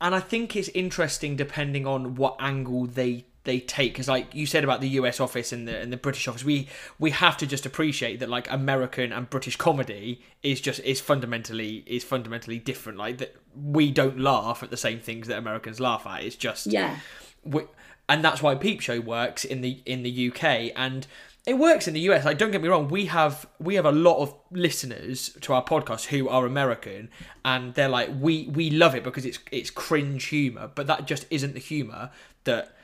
[0.00, 4.46] And I think it's interesting depending on what angle they they take because like you
[4.46, 6.68] said about the US office and the and the British office we
[6.98, 11.84] we have to just appreciate that like American and British comedy is just is fundamentally
[11.86, 12.98] is fundamentally different.
[12.98, 16.24] Like that we don't laugh at the same things that Americans laugh at.
[16.24, 16.98] It's just yeah.
[17.44, 17.62] we,
[18.08, 21.06] and that's why Peep Show works in the in the UK and
[21.46, 22.24] it works in the US.
[22.24, 25.62] Like, don't get me wrong, we have we have a lot of listeners to our
[25.62, 27.10] podcast who are American,
[27.44, 31.26] and they're like, we we love it because it's it's cringe humor, but that just
[31.30, 32.10] isn't the humor
[32.44, 32.76] that that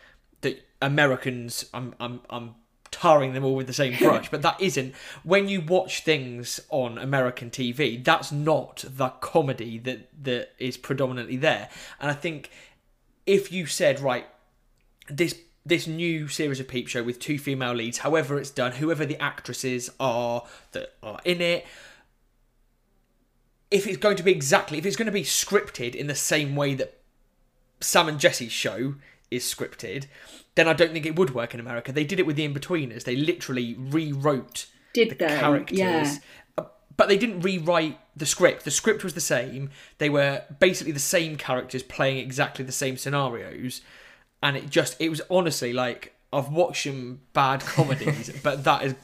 [0.80, 1.66] Americans.
[1.72, 2.54] I'm I'm I'm
[2.90, 6.98] tarring them all with the same brush, but that isn't when you watch things on
[6.98, 8.02] American TV.
[8.02, 11.68] That's not the comedy that that is predominantly there,
[12.00, 12.50] and I think
[13.26, 14.26] if you said right,
[15.08, 19.04] this this new series of Peep Show with two female leads, however it's done, whoever
[19.04, 21.66] the actresses are that are in it,
[23.70, 26.56] if it's going to be exactly, if it's going to be scripted in the same
[26.56, 26.98] way that
[27.80, 28.94] Sam and Jesse's show
[29.30, 30.06] is scripted,
[30.60, 31.90] then I don't think it would work in America.
[31.92, 33.04] They did it with the Inbetweeners.
[33.04, 35.26] They literally rewrote Did the they?
[35.26, 35.78] characters.
[35.78, 36.14] Yeah.
[36.58, 36.64] Uh,
[36.96, 38.64] But they didn't rewrite the script.
[38.64, 39.70] The script was the same.
[39.98, 43.80] They were basically the same characters playing exactly the same scenarios
[44.42, 48.94] and it just it was honestly like I've watched some bad comedies, but that is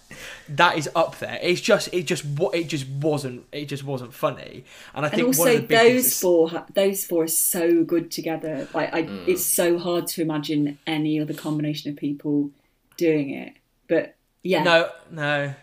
[0.48, 1.38] that is up there.
[1.42, 4.64] It's just it just what it just wasn't it just wasn't funny,
[4.94, 7.82] and I And think also, one of the those is- four, those four are so
[7.84, 8.68] good together.
[8.72, 9.26] Like, I, Mm.
[9.28, 12.50] it's so hard to imagine any other combination of people
[12.96, 13.54] doing it.
[13.88, 15.54] But yeah, No, no.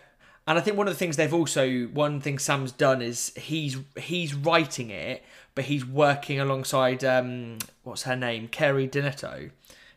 [0.46, 3.78] And I think one of the things they've also one thing Sam's done is he's
[3.98, 5.22] he's writing it,
[5.54, 9.50] but he's working alongside um what's her name, Karey Dornetto,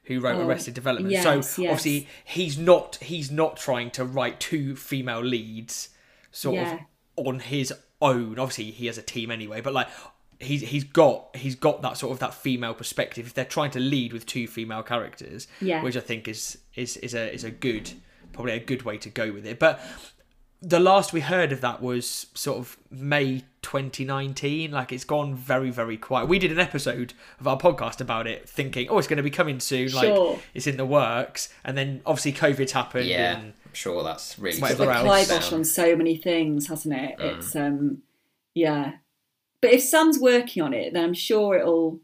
[0.08, 1.12] who wrote Oh, Arrested Development.
[1.12, 1.60] yes, so yes.
[1.60, 5.89] obviously he's not he's not trying to write two female leads
[6.32, 6.74] sort Yeah.
[6.74, 8.39] of on his own.
[8.39, 9.88] Obviously he has a team anyway, but like
[10.39, 13.26] he's he's got he's got that sort of that female perspective.
[13.28, 15.82] If they're trying to lead with two female characters, Yeah.
[15.84, 17.91] which I think is is is a is a good
[18.34, 19.58] probably a good way to go with it.
[19.60, 19.80] But
[20.62, 24.72] the last we heard of that was sort of May 2019.
[24.72, 26.28] Like it's gone very very quiet.
[26.28, 29.30] We did an episode of our podcast about it, thinking, oh, it's going to be
[29.30, 29.91] coming soon.
[29.91, 33.05] Like it's in the works, and then obviously COVID's happened.
[33.05, 36.68] Yeah, and I'm sure that's really Whatever It's slowed like kibosh on so many things,
[36.68, 37.18] hasn't it?
[37.18, 37.38] Mm.
[37.38, 38.01] It's um,
[38.53, 38.93] yeah.
[39.62, 41.99] But if Sam's working on it, then I'm sure it'll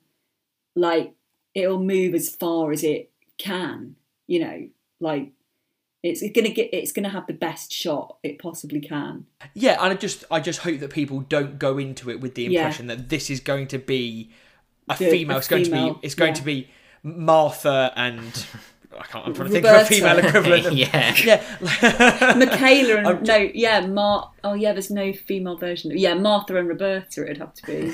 [0.75, 1.13] like
[1.55, 3.95] it'll move as far as it can.
[4.27, 4.67] You know,
[4.99, 5.31] like
[6.03, 9.25] it's gonna get it's gonna have the best shot it possibly can.
[9.53, 12.43] Yeah, and I just I just hope that people don't go into it with the
[12.43, 12.59] Yeah.
[12.59, 14.29] impression that this is going to be
[14.89, 15.37] a The- female.
[15.37, 16.35] a It's going to be it's going yeah.
[16.35, 16.67] to be
[17.03, 18.45] Martha and
[18.97, 19.25] I can't.
[19.25, 20.65] I'm trying to think of a female equivalent.
[20.67, 21.15] Of, yeah.
[21.23, 22.33] yeah.
[22.37, 24.31] Michaela and I'm- no, yeah, Mar.
[24.43, 25.91] Oh yeah, there's no female version.
[25.95, 27.23] Yeah, Martha and Roberta.
[27.23, 27.93] It'd have to be.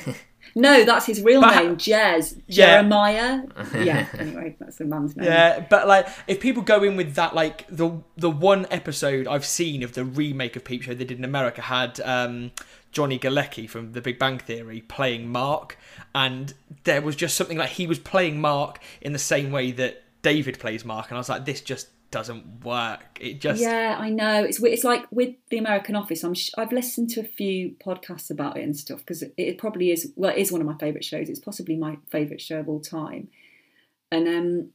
[0.56, 2.82] No, that's his real But- name, Jez Yeah.
[2.82, 3.44] Jeremiah.
[3.76, 4.08] Yeah.
[4.18, 5.28] Anyway, that's the man's name.
[5.28, 9.46] Yeah, but like if people go in with that, like the the one episode I've
[9.46, 12.52] seen of the remake of Peep Show they did in America had um,
[12.92, 15.78] Johnny Galecki from The Big Bang Theory playing Mark,
[16.16, 20.04] and there was just something like he was playing Mark in the same way that
[20.22, 23.20] David plays Mark, and I was like, this just doesn't work.
[23.20, 24.44] It just Yeah, I know.
[24.44, 26.24] It's it's like with the American Office.
[26.24, 29.92] I'm sh- I've listened to a few podcasts about it and stuff because it, probably
[29.92, 30.12] is.
[30.16, 31.30] Well, it is one of my favourite shows.
[31.30, 33.30] It's possibly my favourite show of all time.
[34.12, 34.70] And um,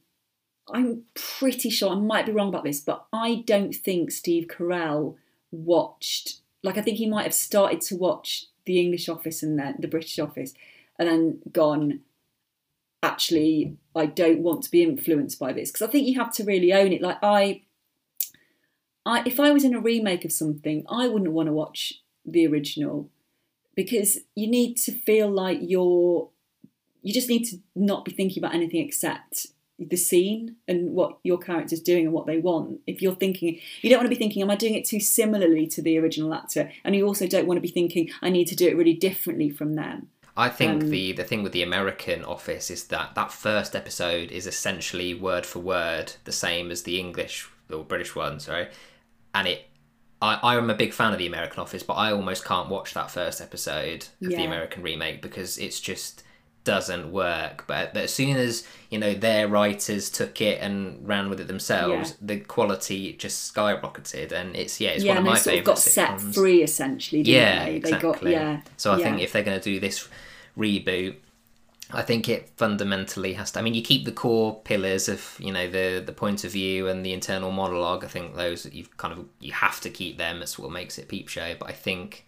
[0.73, 5.15] I'm pretty sure I might be wrong about this, but I don't think Steve Carell
[5.51, 6.39] watched.
[6.63, 9.87] Like, I think he might have started to watch the English Office and then the
[9.87, 10.53] British Office,
[10.97, 11.99] and then gone.
[13.03, 16.43] Actually, I don't want to be influenced by this because I think you have to
[16.43, 17.01] really own it.
[17.01, 17.61] Like I,
[19.05, 22.47] I, if I was in a remake of something, I wouldn't want to watch the
[22.47, 23.09] original
[23.75, 26.29] because you need to feel like you're,
[27.03, 31.37] you just need to not be thinking about anything except the scene and what your
[31.37, 32.79] character's doing and what they want.
[32.87, 35.67] If you're thinking, you don't want to be thinking, am I doing it too similarly
[35.67, 36.71] to the original actor?
[36.83, 39.49] And you also don't want to be thinking, I need to do it really differently
[39.49, 40.07] from them.
[40.37, 44.31] I think Um, the the thing with the American Office is that that first episode
[44.31, 48.67] is essentially word for word the same as the English or British one, sorry,
[49.33, 49.65] and it.
[50.21, 52.93] I, I am a big fan of the American Office, but I almost can't watch
[52.93, 56.23] that first episode of the American remake because it's just
[56.63, 57.65] doesn't work.
[57.67, 61.47] But, but as soon as you know their writers took it and ran with it
[61.47, 62.15] themselves, Yeah.
[62.21, 65.65] the quality just skyrocketed, and it's yeah, it's yeah, one of my they sort of
[65.65, 66.33] favorite set sitcoms.
[66.33, 67.21] free essentially.
[67.23, 67.75] Didn't Yeah, they?
[67.75, 68.31] exactly.
[68.31, 68.61] They got yeah.
[68.77, 69.03] So I yeah.
[69.03, 70.07] think if they're going to do this
[70.57, 71.15] reboot,
[71.91, 73.59] I think it fundamentally has to.
[73.59, 76.87] I mean, you keep the core pillars of you know the the point of view
[76.87, 78.03] and the internal monologue.
[78.03, 80.41] I think those you kind of you have to keep them.
[80.41, 81.55] It's what makes it peep show.
[81.59, 82.25] But I think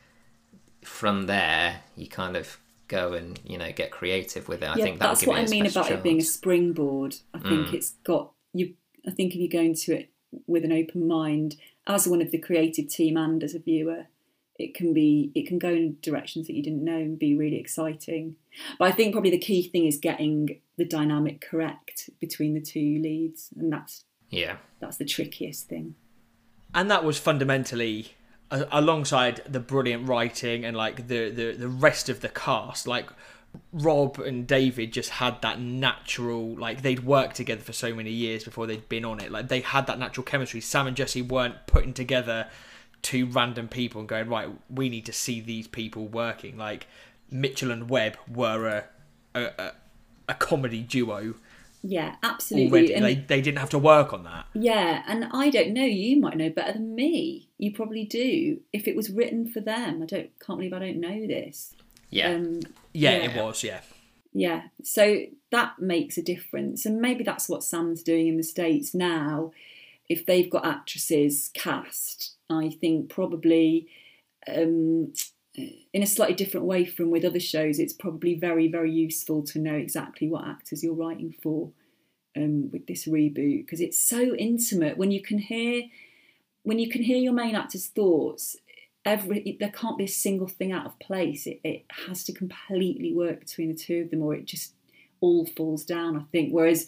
[0.83, 2.57] from there you kind of
[2.87, 4.67] go and you know get creative with it.
[4.69, 7.15] I yeah, think that'll that's what I mean about it being a springboard.
[7.33, 7.73] I think Mm.
[7.73, 8.75] it's got you.
[9.07, 10.09] I think if you go into it
[10.45, 11.55] with an open mind,
[11.87, 14.07] as one of the creative team and as a viewer,
[14.59, 17.57] it can be it can go in directions that you didn't know and be really
[17.59, 18.35] exciting.
[18.79, 22.99] But I think probably the key thing is getting the dynamic correct between the two
[23.01, 25.95] leads, and that's Yeah, that's the trickiest thing.
[26.73, 28.09] and that was fundamentally
[28.51, 33.07] a- alongside the brilliant writing and like the, the the rest of the cast like
[33.71, 38.43] rob and david just had that natural like they'd worked together for so many years
[38.43, 41.55] before they'd been on it like they had that natural chemistry sam and jesse weren't
[41.67, 42.47] putting together
[43.01, 46.87] two random people and going right we need to see these people working like
[47.31, 48.83] mitchell and webb were a
[49.39, 49.71] a, a,
[50.29, 51.35] a comedy duo
[51.83, 52.69] Yeah, absolutely.
[52.71, 55.85] already And they, they didn't have to work on that Yeah, and I don't know.
[55.85, 57.47] You might know better than me.
[57.59, 58.59] You probably do.
[58.73, 60.31] If it was written for them, I don't.
[60.39, 61.75] Can't believe I don't know this.
[62.09, 62.31] yeah.
[62.33, 62.61] Um,
[62.93, 63.29] yeah, Yeah.
[63.29, 63.81] it was yeah
[64.33, 65.21] yeah, so
[65.51, 69.51] that makes a difference, and maybe that's what Sam's doing in the states now.
[70.09, 73.87] If they've got actresses cast, I think probably
[74.47, 75.13] um,
[75.55, 77.79] in a slightly different way from with other shows.
[77.79, 81.71] It's probably very, very useful to know exactly what actors you're writing for
[82.37, 85.83] um, with this reboot because it's so intimate when you can hear
[86.63, 88.57] when you can hear your main actor's thoughts
[89.05, 93.13] every there can't be a single thing out of place it, it has to completely
[93.13, 94.73] work between the two of them or it just
[95.19, 96.87] all falls down i think whereas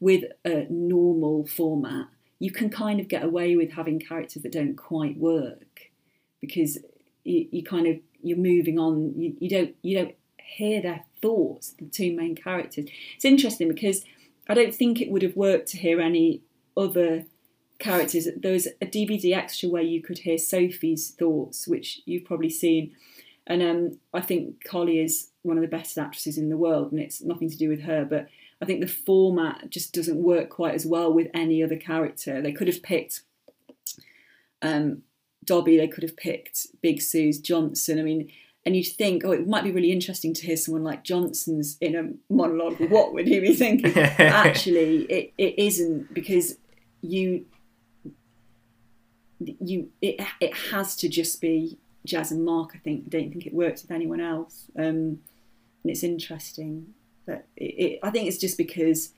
[0.00, 2.08] with a normal format
[2.40, 5.90] you can kind of get away with having characters that don't quite work
[6.40, 6.78] because
[7.22, 11.74] you, you kind of you're moving on you, you don't you don't hear their thoughts
[11.78, 14.04] the two main characters it's interesting because
[14.48, 16.42] i don't think it would have worked to hear any
[16.76, 17.24] other
[17.80, 18.28] characters.
[18.36, 22.92] There was a DVD extra where you could hear Sophie's thoughts, which you've probably seen.
[23.46, 27.00] And um, I think Collie is one of the best actresses in the world, and
[27.00, 28.04] it's nothing to do with her.
[28.04, 28.28] But
[28.62, 32.42] I think the format just doesn't work quite as well with any other character.
[32.42, 33.22] They could have picked
[34.62, 35.02] um,
[35.44, 37.98] Dobby, they could have picked Big Suze Johnson.
[37.98, 38.30] I mean,
[38.66, 41.96] and you'd think, oh, it might be really interesting to hear someone like Johnson's in
[41.96, 42.78] a monologue.
[42.90, 43.96] What would he be thinking?
[43.98, 46.58] Actually, it, it isn't because
[47.00, 47.46] you
[49.58, 52.72] you it it has to just be Jez and Mark.
[52.74, 54.66] I think I don't think it works with anyone else.
[54.76, 55.20] Um,
[55.82, 56.92] and it's interesting
[57.30, 59.12] that it, it, I think it's just because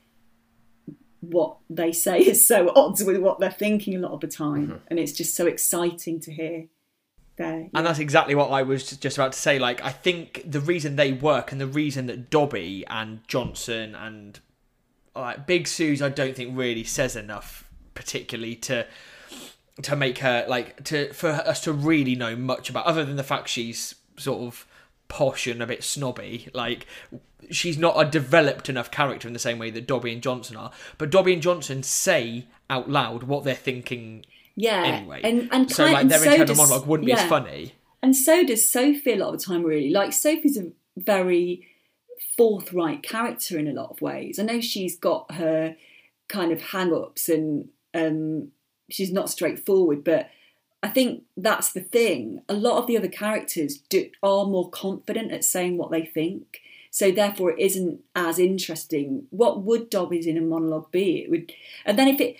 [1.20, 4.68] what they say is so odds with what they're thinking a lot of the time,
[4.68, 4.76] mm-hmm.
[4.88, 6.66] and it's just so exciting to hear.
[7.36, 9.58] There, And that's exactly what I was just about to say.
[9.58, 14.38] Like, I think the reason they work and the reason that Dobby and Johnson and
[15.16, 18.86] like Big Suze, I don't think really says enough, particularly to
[19.80, 23.24] to make her like to for us to really know much about, other than the
[23.24, 24.66] fact she's sort of
[25.08, 26.48] posh and a bit snobby.
[26.52, 26.86] Like,
[27.50, 30.72] she's not a developed enough character in the same way that Dobby and Johnson are.
[30.98, 34.24] But Dobby and Johnson say out loud what they're thinking
[34.56, 34.82] yeah.
[34.84, 35.20] anyway.
[35.24, 37.74] and and so like and their so internal does- monologue wouldn't be as funny.
[38.02, 39.90] And so does Sophie a lot of the time, really.
[39.90, 41.68] Like, Sophie's a very
[42.36, 44.38] forthright character in a lot of ways.
[44.38, 45.76] I know she's got her
[46.28, 48.48] kind of hang ups and um,
[48.90, 50.30] she's not straightforward, but
[50.82, 52.42] I think that's the thing.
[52.48, 56.60] A lot of the other characters do, are more confident at saying what they think.
[56.92, 59.26] So therefore, it isn't as interesting.
[59.30, 61.20] What would Dobby's in a monologue be?
[61.20, 61.52] It would,
[61.86, 62.36] and then if it,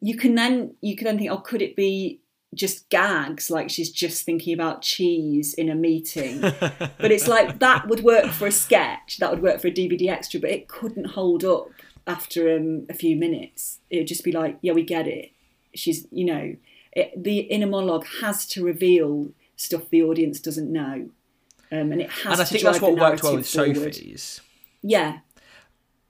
[0.00, 2.18] you can then you can then think, oh, could it be
[2.56, 3.50] just gags?
[3.50, 6.40] Like she's just thinking about cheese in a meeting.
[6.98, 9.18] But it's like that would work for a sketch.
[9.18, 11.68] That would work for a dvd extra but it couldn't hold up
[12.06, 13.78] after um, a few minutes.
[13.90, 15.30] It would just be like yeah we get it.
[15.72, 16.56] She's you know
[16.90, 21.10] it, the inner monologue has to reveal stuff the audience doesn't know
[21.72, 23.76] um, and it has and I think that's what worked well with forward.
[23.76, 24.40] Sophie's.
[24.82, 25.18] yeah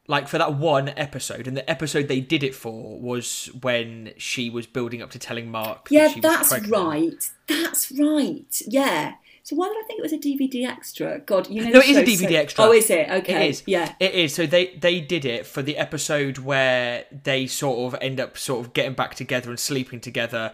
[0.07, 4.51] like for that one episode, and the episode they did it for was when she
[4.51, 5.89] was building up to telling Mark.
[5.89, 7.31] that Yeah, she that's right.
[7.47, 8.63] That's right.
[8.67, 9.15] Yeah.
[9.43, 11.19] So why did I think it was a DVD extra?
[11.21, 11.71] God, you know.
[11.71, 12.65] No, it is a DVD so- extra.
[12.65, 13.09] Oh, is it?
[13.11, 13.47] Okay.
[13.47, 13.63] It is.
[13.67, 13.95] Yeah.
[14.01, 14.35] It is.
[14.35, 18.65] So they they did it for the episode where they sort of end up sort
[18.67, 20.53] of getting back together and sleeping together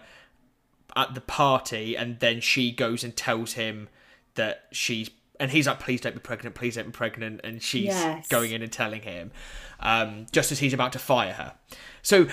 [0.95, 3.89] at the party, and then she goes and tells him
[4.35, 5.09] that she's
[5.39, 6.55] and he's like, "Please don't be pregnant.
[6.55, 8.27] Please don't be pregnant," and she's Yes.
[8.27, 9.31] going in and telling him
[9.79, 11.53] um, just as he's about to fire her.
[12.01, 12.27] So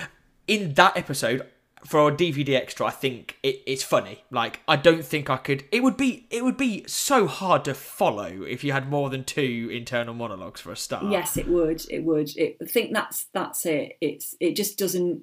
[0.47, 1.45] in that episode.
[1.85, 4.25] For a DVD extra, I think it, it's funny.
[4.29, 5.63] Like, I don't think I could.
[5.71, 6.27] It would be.
[6.29, 10.59] It would be so hard to follow if you had more than two internal monologues
[10.59, 11.05] for a start.
[11.09, 11.85] Yes, it would.
[11.89, 12.35] It would.
[12.35, 13.93] It, I think that's that's it.
[14.01, 15.21] It's it just doesn't.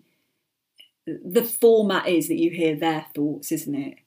[1.07, 3.99] The format is that you hear their thoughts, isn't it?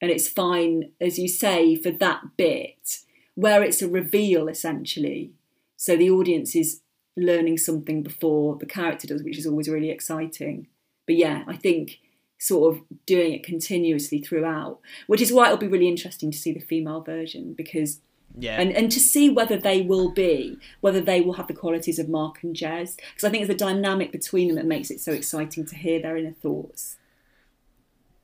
[0.00, 2.98] And it's fine, as you say, for that bit
[3.34, 5.32] where it's a reveal essentially.
[5.76, 6.80] So the audience is
[7.16, 10.66] learning something before the character does, which is always really exciting.
[11.06, 11.98] But yeah, I think
[12.38, 14.78] sort of doing it continuously throughout,
[15.08, 18.00] which is why it'll be really interesting to see the female version because
[18.38, 18.60] Yeah.
[18.60, 22.08] and and to see whether they will be whether they will have the qualities of
[22.08, 25.12] Mark and Jez because I think it's the dynamic between them that makes it so
[25.12, 26.98] exciting to hear their inner thoughts,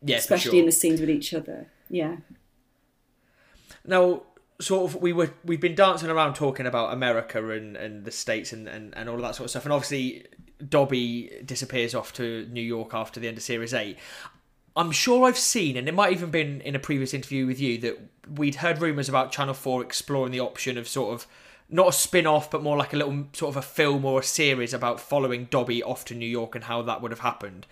[0.04, 0.60] yeah, especially sure.
[0.60, 1.66] in the scenes with each other.
[1.88, 2.16] Yeah,
[3.86, 4.22] Now,
[4.60, 8.52] sort of, we were we've been dancing around talking about America and, and the states
[8.52, 10.26] and, and, and all of that sort of stuff, and obviously
[10.66, 13.98] Dobby disappears off to New York after the end of Series Eight.
[14.76, 17.78] I'm sure I've seen, and it might even been in a previous interview with you,
[17.78, 17.98] that
[18.28, 21.28] we'd heard rumours about Channel 4 exploring the option of sort of
[21.70, 24.22] not a spin off, but more like a little sort of a film or a
[24.22, 27.66] series about following Dobby off to New York and how that would have happened.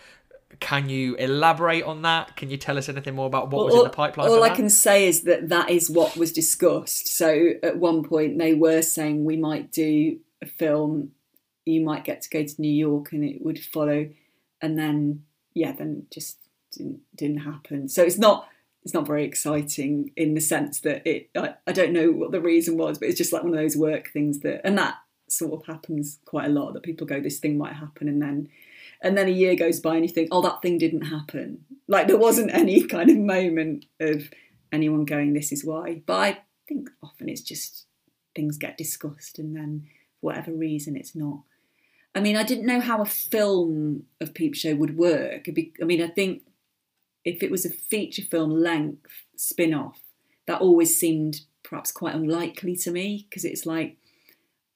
[0.61, 2.37] Can you elaborate on that?
[2.37, 4.29] Can you tell us anything more about what was in the pipeline?
[4.29, 4.57] all I that?
[4.57, 7.09] can say is that that is what was discussed.
[7.09, 11.13] So at one point they were saying we might do a film,
[11.65, 14.09] you might get to go to New York and it would follow,
[14.61, 15.25] and then
[15.55, 16.39] yeah, then it just
[16.73, 17.89] didn't didn't happen.
[17.89, 18.49] So it's not
[18.85, 22.41] it's not very exciting in the sense that it I, I don't know what the
[22.41, 24.97] reason was, but it's just like one of those work things that and that
[25.29, 28.49] sort of happens quite a lot that people go this thing might happen and then
[29.03, 31.65] and then a year goes by and you think oh that thing didn't happen.
[31.89, 34.31] Like there wasn't any kind of moment of
[34.73, 36.03] anyone going this is why.
[36.07, 36.39] But i
[36.69, 37.87] think often it's just
[38.35, 39.87] things get discussed and then
[40.21, 41.43] for whatever reason it's not.
[42.15, 45.45] I mean i didn't know how a film of peep show would work.
[45.45, 46.43] Be, i mean i think
[47.25, 50.01] if it was a feature film length spin-off
[50.47, 53.97] that always seemed perhaps quite unlikely to me because it's like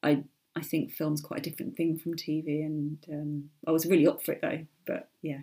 [0.03, 0.23] i
[0.57, 4.25] I think film's quite a different thing from TV, and um, I was really up
[4.25, 4.65] for it though.
[4.87, 5.41] But yeah,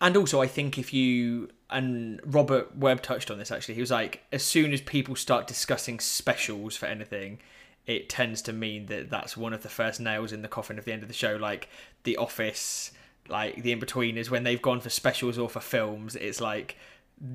[0.00, 3.90] And also, I think if you and Robert Webb touched on this actually, he was
[3.90, 7.40] like, as soon as people start discussing specials for anything,
[7.86, 10.84] it tends to mean that that's one of the first nails in the coffin of
[10.84, 11.36] the end of the show.
[11.36, 11.68] Like
[12.04, 12.92] The Office,
[13.28, 16.76] like The Inbetweeners when they've gone for specials or for films, it's like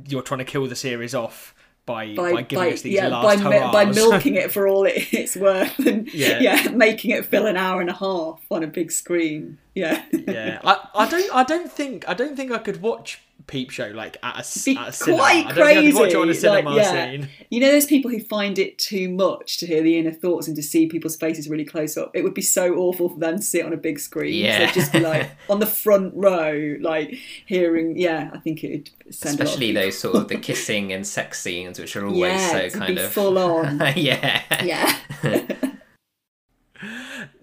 [0.07, 1.53] you're trying to kill the series off
[1.85, 5.13] by by, giving us these yeah, last by, mi- by milking it for all it,
[5.13, 6.39] it's worth, and Yeah.
[6.39, 6.69] yeah.
[6.69, 9.57] making it fill an hour and a half on a big screen.
[9.75, 13.69] Yeah, yeah, I, I don't I don't think I don't think I could watch Peep
[13.69, 14.39] Show like at a,
[14.79, 14.91] at a cinema.
[15.19, 17.11] quite I don't think I could watch it on a crazy, cinema like, yeah.
[17.11, 17.29] scene.
[17.49, 20.55] You know those people who find it too much to hear the inner thoughts and
[20.55, 22.11] to see people's faces really close up.
[22.13, 24.33] It would be so awful for them to see it on a big screen.
[24.33, 24.65] Yeah.
[24.65, 27.15] they'd just be like on the front row, like
[27.45, 27.97] hearing.
[27.97, 30.91] Yeah, I think it would send a lot of Especially those sort of the kissing
[30.93, 33.79] and sex scenes, which are always Yeah, so kind of full on.
[33.95, 34.41] yeah.
[34.63, 35.71] Yeah.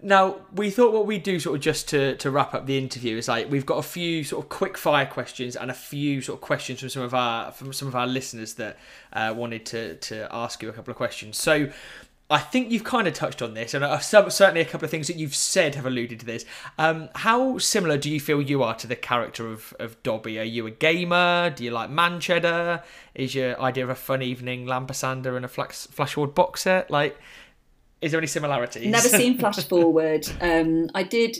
[0.02, 3.16] Now, we thought what we'd do sort of just to, to wrap up the interview
[3.16, 6.38] is like we've got a few sort of quick fire questions and a few sort
[6.38, 8.78] of questions from some of our from some of our listeners that
[9.12, 11.36] uh, wanted to to ask you a couple of questions.
[11.38, 11.70] So
[12.32, 15.06] I think you've kind of touched on this, and uh, certainly a couple of things
[15.08, 16.46] that you've said have alluded to this.
[16.78, 20.38] Um, how similar do you feel you are to the character of, of Dobby?
[20.40, 21.50] Are you a gamer?
[21.50, 22.84] Do you like man cheddar?
[23.14, 26.90] Is your idea of a fun evening Lampasander and a flash, flash forward box set?
[26.90, 27.18] Like,
[28.02, 28.86] is there any similarities?
[28.86, 30.28] Never seen Flash Forward.
[30.40, 31.38] Um, I did.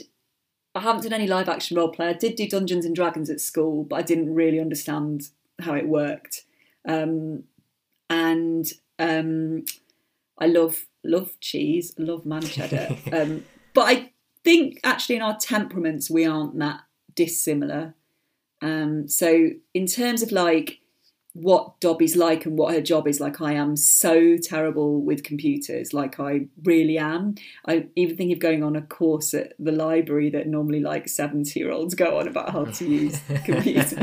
[0.73, 2.07] I haven't done any live action role play.
[2.07, 5.87] I did do Dungeons and Dragons at school, but I didn't really understand how it
[5.87, 6.45] worked.
[6.87, 7.43] Um,
[8.09, 8.65] and
[8.97, 9.65] um,
[10.39, 12.95] I love love cheese, love man cheddar.
[13.13, 14.11] um, but I
[14.43, 16.81] think actually in our temperaments we aren't that
[17.13, 17.93] dissimilar.
[18.61, 20.79] Um, so in terms of like
[21.33, 25.93] what Dobby's like and what her job is like, I am so terrible with computers.
[25.93, 27.35] Like I really am.
[27.67, 31.59] I even think of going on a course at the library that normally like seventy
[31.59, 33.93] year olds go on about how to use computers.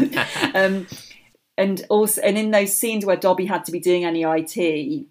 [0.55, 0.89] um,
[1.57, 5.07] and also, and in those scenes where Dobby had to be doing any IT,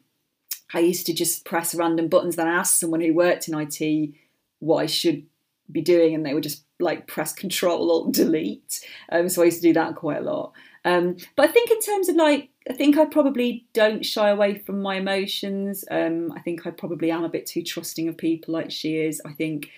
[0.73, 2.35] I used to just press random buttons.
[2.35, 4.13] Then I asked someone who worked in IT
[4.59, 5.25] what I should
[5.71, 8.81] be doing, and they would just like press Control Alt Delete.
[9.09, 10.53] Um, so I used to do that quite a lot.
[10.85, 14.59] Um, but I think in terms of like, I think I probably don't shy away
[14.59, 15.83] from my emotions.
[15.89, 19.21] Um, I think I probably am a bit too trusting of people, like she is.
[19.25, 19.69] I think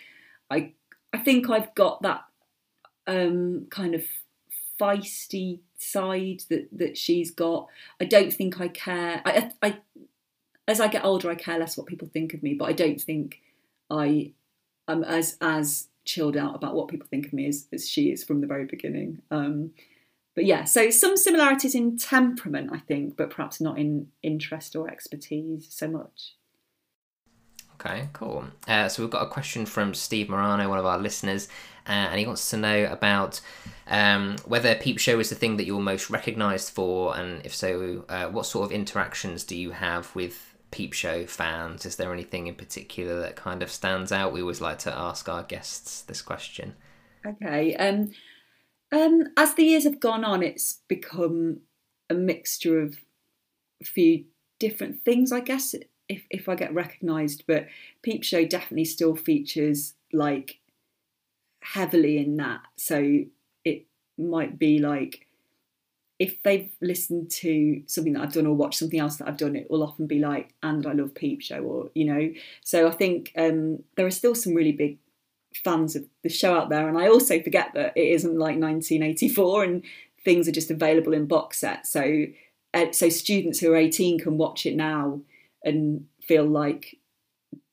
[0.49, 0.73] I,
[1.13, 2.21] I think I've got that
[3.07, 4.03] um, kind of
[4.79, 7.67] feisty side that that she's got.
[7.99, 9.21] I don't think I care.
[9.25, 9.77] I, I,
[10.67, 13.01] as I get older, I care less what people think of me, but I don't
[13.01, 13.41] think
[13.89, 14.33] I
[14.87, 18.23] am as as chilled out about what people think of me as, as she is
[18.23, 19.21] from the very beginning.
[19.29, 19.71] Um,
[20.35, 24.89] but yeah, so some similarities in temperament, I think, but perhaps not in interest or
[24.89, 26.35] expertise so much.
[27.75, 28.45] Okay, cool.
[28.67, 31.47] Uh, so we've got a question from Steve Morano, one of our listeners,
[31.87, 33.41] uh, and he wants to know about
[33.87, 38.05] um, whether Peep Show is the thing that you're most recognised for, and if so,
[38.07, 41.85] uh, what sort of interactions do you have with Peep Show fans?
[41.85, 44.31] Is there anything in particular that kind of stands out?
[44.31, 46.75] We always like to ask our guests this question.
[47.25, 47.75] Okay.
[47.75, 48.11] Um,
[48.91, 51.61] um, as the years have gone on, it's become
[52.09, 52.97] a mixture of
[53.81, 54.25] a few
[54.59, 55.73] different things, I guess,
[56.09, 57.43] if, if I get recognised.
[57.47, 57.67] But
[58.03, 60.59] Peep Show definitely still features like
[61.61, 62.61] heavily in that.
[62.77, 63.19] So
[63.63, 63.85] it
[64.17, 65.27] might be like
[66.19, 69.55] if they've listened to something that I've done or watched something else that I've done,
[69.55, 72.31] it will often be like, and I love Peep Show, or you know.
[72.63, 74.99] So I think um, there are still some really big
[75.63, 79.63] fans of the show out there, and I also forget that it isn't like 1984
[79.63, 79.83] and
[80.23, 81.91] things are just available in box sets.
[81.91, 82.25] So
[82.73, 85.21] uh, so students who are 18 can watch it now
[85.63, 86.97] and feel like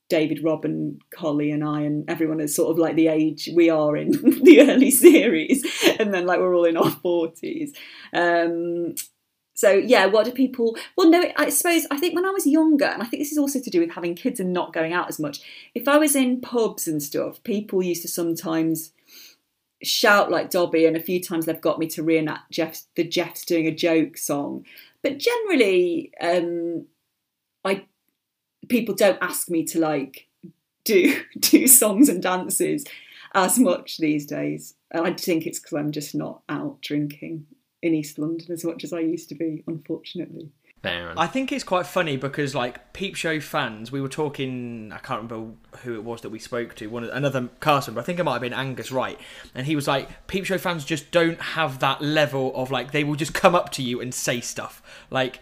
[0.09, 3.95] David, Robin, Collie, and I, and everyone is sort of like the age we are
[3.95, 4.11] in
[4.43, 5.63] the early series,
[5.99, 7.73] and then like we're all in our forties.
[8.11, 8.95] Um,
[9.59, 10.77] so yeah, what do people?
[10.95, 13.37] Well, no, I suppose I think when I was younger, and I think this is
[13.37, 15.41] also to do with having kids and not going out as much.
[15.75, 18.93] If I was in pubs and stuff, people used to sometimes
[19.83, 23.43] shout like Dobby, and a few times they've got me to reenact Jeff the Jeff's
[23.43, 24.65] doing a joke song.
[25.03, 26.85] But generally, um,
[27.65, 27.83] I
[28.69, 30.29] people don't ask me to like
[30.85, 32.85] do do songs and dances
[33.33, 34.75] as much these days.
[34.91, 37.45] And I think it's because I'm just not out drinking
[37.81, 40.49] in East London as much as I used to be, unfortunately.
[40.81, 44.93] Fair I think it's quite funny because like Peep Show fans, we were talking.
[44.93, 45.53] I can't remember
[45.83, 46.87] who it was that we spoke to.
[46.87, 47.99] One another cast member.
[47.99, 49.19] I think it might have been Angus Wright,
[49.53, 53.03] and he was like, Peep Show fans just don't have that level of like they
[53.03, 55.41] will just come up to you and say stuff like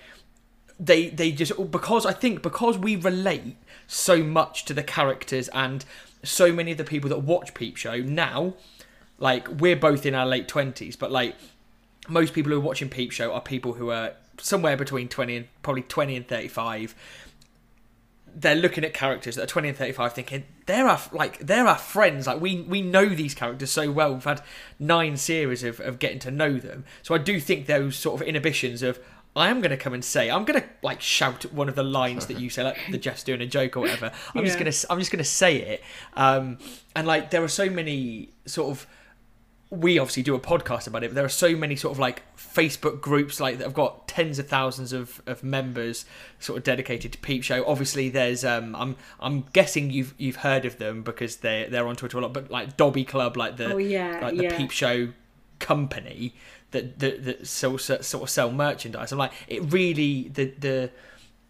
[0.79, 3.57] they they just because I think because we relate
[3.87, 5.85] so much to the characters and
[6.23, 8.55] so many of the people that watch Peep Show now,
[9.17, 11.35] like we're both in our late twenties, but like
[12.07, 15.47] most people who are watching Peep Show are people who are somewhere between twenty and
[15.61, 16.95] probably twenty and thirty five.
[18.39, 21.65] They're looking at characters that are twenty and thirty five, thinking they're our like they're
[21.67, 22.27] our friends.
[22.27, 24.13] Like we we know these characters so well.
[24.13, 24.41] We've had
[24.79, 26.85] nine series of, of getting to know them.
[27.01, 28.99] So I do think those sort of inhibitions of
[29.35, 31.83] I am going to come and say I'm going to like shout one of the
[31.83, 34.11] lines that you say, like the Jeff's doing a joke or whatever.
[34.35, 34.45] I'm Yeah.
[34.45, 35.83] just going to I'm just going to say it.
[36.13, 36.59] Um,
[36.95, 38.85] and like there are so many sort of
[39.69, 42.23] we obviously do a podcast about it, but there are so many sort of like
[42.37, 46.05] Facebook groups like that have got tens of thousands of, of members
[46.39, 47.65] sort of dedicated to Peep Show.
[47.67, 51.97] Obviously, there's um I'm I'm guessing you've you've heard of them because they they're on
[51.97, 54.57] Twitter a lot, but like Dobby Club, like the Oh, yeah, like the yeah.
[54.57, 55.09] Peep Show
[55.59, 56.33] company
[56.71, 59.11] that that, that sell, sort of sell merchandise.
[59.11, 60.91] I'm like it really the the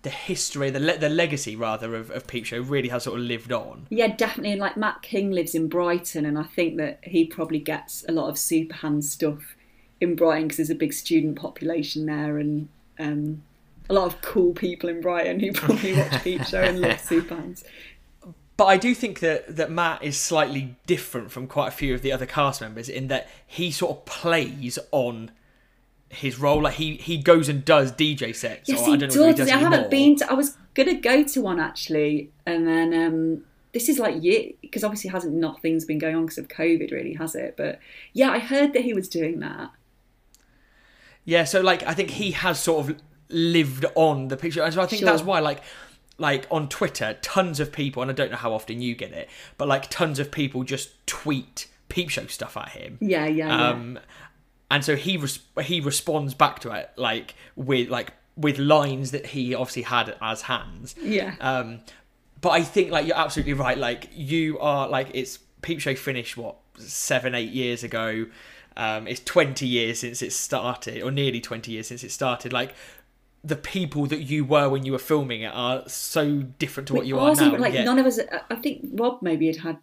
[0.04, 3.26] the history, the le- the legacy rather of, of Peep Show really has sort of
[3.26, 3.88] lived on.
[3.90, 4.52] Yeah, definitely.
[4.52, 8.12] And like Matt King lives in Brighton, and I think that he probably gets a
[8.12, 9.56] lot of Super Hans stuff
[10.00, 12.70] in Brighton because there's a big student population there, and
[13.00, 13.42] um,
[13.90, 17.36] a lot of cool people in Brighton who probably watch Peep Show and love Super
[17.36, 17.64] Hans.
[18.56, 22.02] But I do think that, that Matt is slightly different from quite a few of
[22.02, 25.30] the other cast members in that he sort of plays on
[26.10, 26.62] his role.
[26.64, 28.70] Like he, he goes and does DJ sets.
[28.70, 29.48] Yes, or he I don't know if does.
[29.48, 30.16] he does I haven't been.
[30.18, 33.44] To, I was gonna go to one actually, and then um,
[33.74, 37.14] this is like year because obviously hasn't nothing's been going on because of COVID, really,
[37.14, 37.56] has it?
[37.58, 37.80] But
[38.14, 39.72] yeah, I heard that he was doing that.
[41.26, 44.82] Yeah, so like I think he has sort of lived on the picture, and so
[44.82, 45.10] I think Sure.
[45.10, 45.62] that's why like
[46.18, 49.30] like on Twitter, tons of people, and I don't know how often you get it,
[49.58, 52.98] but like tons of people just tweet peep show stuff at him.
[53.02, 54.00] Yeah, yeah, yeah.
[54.70, 59.28] And so he res- he responds back to it like with like with lines that
[59.28, 60.94] he obviously had as hands.
[61.02, 61.36] yeah.
[61.40, 61.80] Um,
[62.42, 63.78] but I think like you're absolutely right.
[63.78, 68.28] Like you are like it's Peep Show finished what seven eight years ago.
[68.76, 72.54] Um, it's twenty years since it started, or nearly twenty years since it started.
[72.54, 72.76] Like
[73.44, 77.06] the people that you were when you were filming it are so different to what
[77.06, 77.56] It you are now.
[77.58, 78.20] like yet- none of us.
[78.52, 79.78] I think Rob maybe had had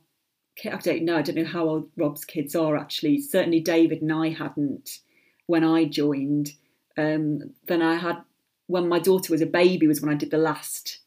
[0.65, 1.17] I don't know.
[1.17, 3.21] I don't know how old Rob's kids are actually.
[3.21, 5.01] Certainly, David and I hadn't
[5.47, 6.53] when I joined.
[6.97, 8.19] Um, then I had
[8.67, 11.01] when my daughter was a baby was when I did the last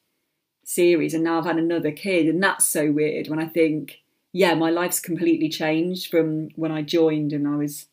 [0.64, 3.30] series, and now I've had another kid, and that's so weird.
[3.30, 4.02] When I think,
[4.34, 7.88] yeah, my life's completely changed from when I joined, and I was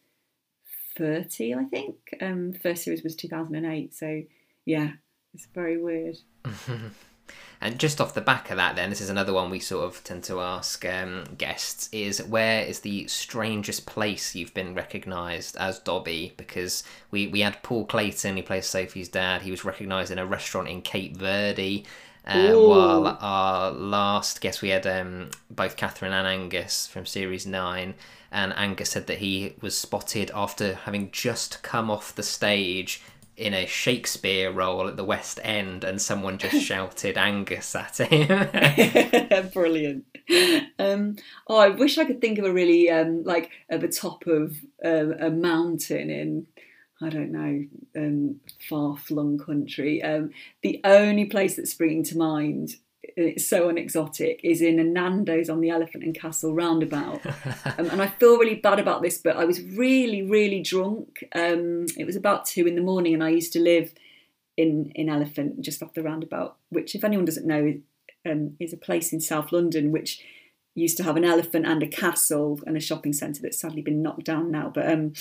[0.97, 1.97] thirty, I think.
[2.21, 4.23] Um, first series was two thousand and eight, so
[4.65, 4.93] yeah,
[5.33, 6.19] it's very weird.
[7.61, 10.05] And just off the back of that, then, this is another one we sort of
[10.05, 15.79] tend to ask um, guests is where is the strangest place you've been recognised as
[15.79, 16.35] Dobby?
[16.37, 20.27] Because we, we had Paul Clayton, who plays Sophie's dad, he was recognised in a
[20.27, 21.87] restaurant in Cape Verde.
[22.27, 27.95] Uh, while our last guest, we had um, both Catherine and Angus from Series 9.
[28.33, 33.03] And Angus said that he was spotted after having just come off the stage
[33.37, 39.51] in a Shakespeare role at the West End, and someone just shouted Angus at him.
[39.53, 40.05] Brilliant.
[40.79, 41.17] Um,
[41.49, 44.57] oh, I wish I could think of a really um, like at the top of
[44.85, 46.47] uh, a mountain in
[47.03, 47.67] I don't know
[47.97, 50.03] um, far flung country.
[50.03, 50.31] Um,
[50.63, 52.77] the only place that's springing to mind
[53.17, 57.25] it's so unexotic is in a Nando's on the Elephant and Castle roundabout.
[57.79, 61.25] um, and I feel really bad about this, but I was really, really drunk.
[61.35, 63.93] Um, it was about two in the morning, and I used to live
[64.57, 67.75] in in Elephant just off the roundabout, which, if anyone doesn't know,
[68.27, 70.23] um, is a place in South London which
[70.75, 74.03] used to have an elephant and a castle and a shopping centre that's sadly been
[74.03, 74.71] knocked down now.
[74.75, 75.13] But um,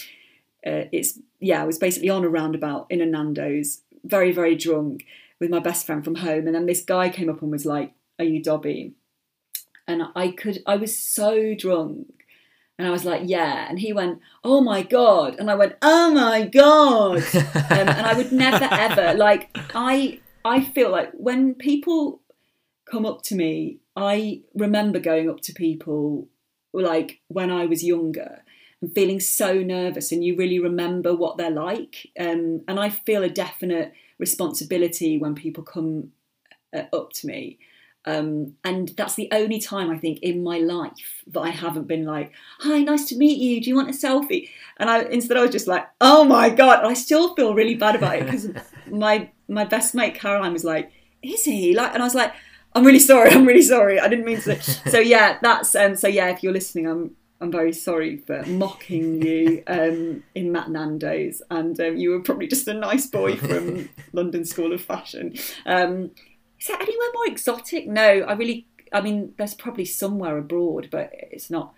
[0.66, 5.06] uh, it's yeah, I was basically on a roundabout in a Nando's, very, very drunk
[5.44, 7.94] with my best friend from home, and then this guy came up and was like,
[8.18, 8.94] "Are you Dobby?"
[9.86, 12.08] And I could, I was so drunk,
[12.80, 16.14] and I was like, "Yeah," and he went, "Oh my god," and I went, "Oh
[16.14, 22.22] my god," um, and I would never ever like I I feel like when people
[22.90, 26.30] come up to me, I remember going up to people
[26.72, 28.44] like when I was younger
[28.82, 33.24] and feeling so nervous, and you really remember what they're like, um, and I feel
[33.24, 36.12] a definite responsibility when people come
[36.74, 37.60] uh, up to me.
[38.06, 42.06] Um, and that's the only time I think in my life that I haven't been
[42.06, 43.62] like, "Hi, nice to meet you.
[43.62, 46.80] Do you want a selfie?" And I instead I was just like, "Oh my god!"
[46.80, 48.50] And I still feel really bad about it because
[48.92, 50.92] my my best mate Caroline was like,
[51.22, 52.34] "Is he?" Like, and I was like,
[52.74, 53.30] "I'm really sorry.
[53.32, 54.02] I'm really sorry.
[54.02, 55.96] I didn't mean to." so yeah, that's um.
[55.96, 60.70] So yeah, if you're listening, I'm I'm very sorry for mocking you um, in Matt
[60.70, 65.36] Nando's, and um, you were probably just a nice boy from London School of Fashion.
[65.66, 66.12] Um,
[66.58, 67.86] is there anywhere more exotic?
[67.86, 68.68] No, I really.
[68.94, 71.74] I mean, there's probably somewhere abroad, but it's not.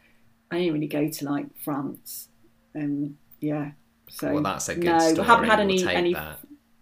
[0.51, 2.29] I didn't really go to like France.
[2.75, 3.71] Um, yeah.
[4.07, 5.19] So well, that's a good no, story.
[5.27, 6.13] I haven't had We'll any take any.
[6.13, 6.39] that.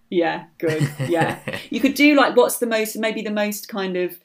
[0.09, 0.91] Yeah, good.
[1.07, 4.19] Yeah, you could do like what's the most maybe the most kind of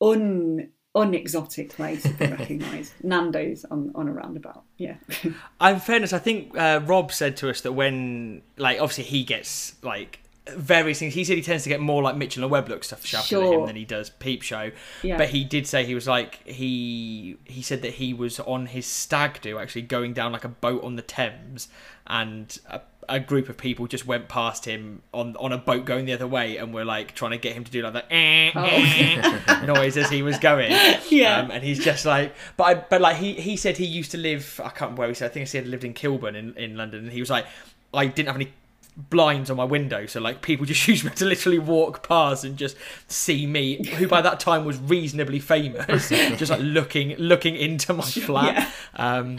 [0.00, 2.92] un unexotic place to be recognised.
[3.02, 4.62] Nando's on, on a roundabout.
[4.78, 4.96] Yeah.
[5.60, 9.74] In fairness, I think uh, Rob said to us that when, like, obviously he gets
[9.82, 11.14] like various things.
[11.14, 13.52] He said he tends to get more like Mitchell and Webb look stuff shoved at
[13.52, 14.70] him than he does Peep Show.
[15.02, 15.16] Yeah.
[15.16, 18.86] But he did say he was like he he said that he was on his
[18.86, 21.68] stag do actually going down like a boat on the Thames,
[22.06, 26.04] and a, a group of people just went past him on on a boat going
[26.04, 28.50] the other way and were like trying to get him to do like that eh,
[28.54, 30.72] eh, noise as he was going.
[30.72, 31.00] Oh.
[31.10, 31.38] Yeah.
[31.38, 34.18] Um, and he's just like, but I, but like he he said he used to
[34.18, 34.60] live.
[34.62, 35.30] I can't remember where he said.
[35.30, 37.46] I think he said he lived in Kilburn in in London, and he was like,
[37.92, 38.52] I didn't have any
[38.96, 42.56] blinds on my window so like people just used me to literally walk past and
[42.56, 42.76] just
[43.08, 48.04] see me who by that time was reasonably famous just like looking looking into my
[48.04, 49.38] flat um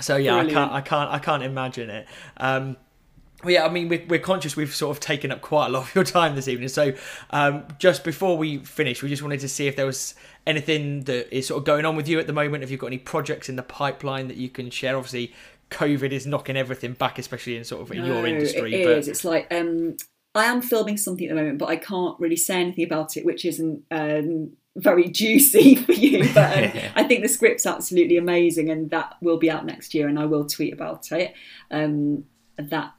[0.00, 2.06] so yeah i can't i can't i can't imagine it
[2.38, 2.76] um
[3.42, 5.88] well, yeah, I mean, we're, we're conscious we've sort of taken up quite a lot
[5.88, 6.68] of your time this evening.
[6.68, 6.92] So,
[7.30, 10.14] um, just before we finish, we just wanted to see if there was
[10.46, 12.62] anything that is sort of going on with you at the moment.
[12.64, 14.96] If you've got any projects in the pipeline that you can share.
[14.96, 15.32] Obviously,
[15.70, 18.82] COVID is knocking everything back, especially in sort of in your industry.
[18.82, 19.08] It but is.
[19.08, 19.96] It's like um,
[20.34, 23.24] I am filming something at the moment, but I can't really say anything about it,
[23.24, 26.28] which isn't um, very juicy for you.
[26.32, 30.08] But um, I think the script's absolutely amazing, and that will be out next year,
[30.08, 31.34] and I will tweet about it.
[31.70, 32.24] Um,
[32.56, 32.94] that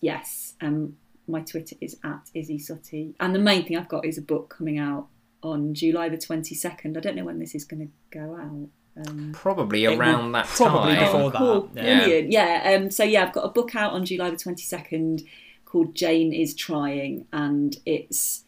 [0.00, 4.18] yes, um, my Twitter is at Isy Suttie, and the main thing I've got is
[4.18, 5.08] a book coming out
[5.42, 6.96] on July the twenty second.
[6.96, 8.68] I don't know when this is going to go out.
[9.08, 11.04] Um, Probably around will that probably time.
[11.04, 11.38] before that.
[11.38, 11.70] cool.
[11.74, 11.98] Yeah.
[12.04, 12.30] Brilliant.
[12.30, 12.76] Yeah.
[12.76, 15.22] Um, so yeah, I've got a book out on July the twenty second
[15.64, 18.43] called Jane is Trying, and it's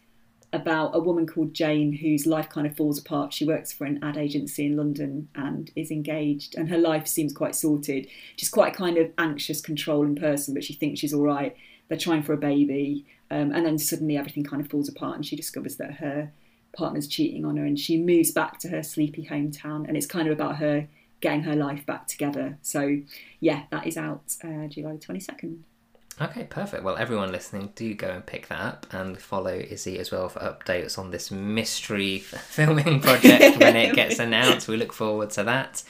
[0.53, 3.35] about a woman called Jane whose life kind of falls apart.
[3.35, 7.33] She works for an ad agency in London and is engaged, and her life seems
[7.33, 8.07] quite sorted.
[8.37, 11.57] She's quite a kind of anxious, controlling person, but she thinks she's all right.
[11.89, 15.27] They're trying for a baby, um, and then suddenly everything kind of falls apart, and
[15.27, 16.33] she discovers that her
[16.77, 20.29] partner's cheating on her, and she moves back to her sleepy hometown, and it's kind
[20.29, 20.89] of about her
[21.21, 22.59] getting her life back together.
[22.63, 23.01] So,
[23.41, 25.65] yeah, that is out uh, July twenty second.
[26.19, 26.83] Okay, perfect.
[26.83, 30.41] Well, everyone listening, do go and pick that up and follow Isy as well for
[30.41, 34.67] updates on this mystery filming project when it gets announced.
[34.67, 35.83] We look forward to that.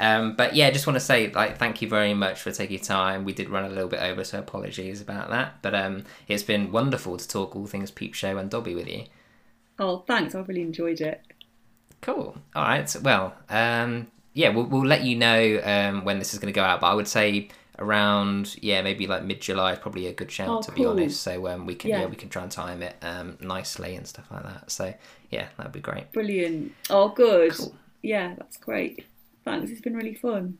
[0.00, 3.24] Um, but yeah, just want to say like thank you very much for taking time.
[3.24, 5.62] We did run a little bit over, so apologies about that.
[5.62, 9.04] But um, it's been wonderful to talk all things Peep Show and Dobby with you.
[9.78, 10.34] Oh, thanks.
[10.34, 11.20] I really enjoyed it.
[12.00, 12.36] Cool.
[12.56, 12.96] All right.
[13.02, 16.64] Well, um, yeah, we'll, we'll let you know um, when this is going to go
[16.64, 16.80] out.
[16.80, 17.48] But I would say
[17.78, 21.20] around yeah maybe like mid July is probably a good shout Oh, to be honest.
[21.22, 22.00] So um, we can yeah.
[22.00, 22.06] Yeah.
[22.06, 24.70] we can try and time it um, nicely and stuff like that.
[24.70, 24.94] So
[25.30, 26.12] yeah, that'd be great.
[26.12, 26.72] Brilliant.
[26.90, 27.52] Oh, good.
[27.52, 27.74] Cool.
[28.02, 29.04] Yeah, that's great.
[29.44, 29.70] Thanks.
[29.70, 30.58] It's been really fun.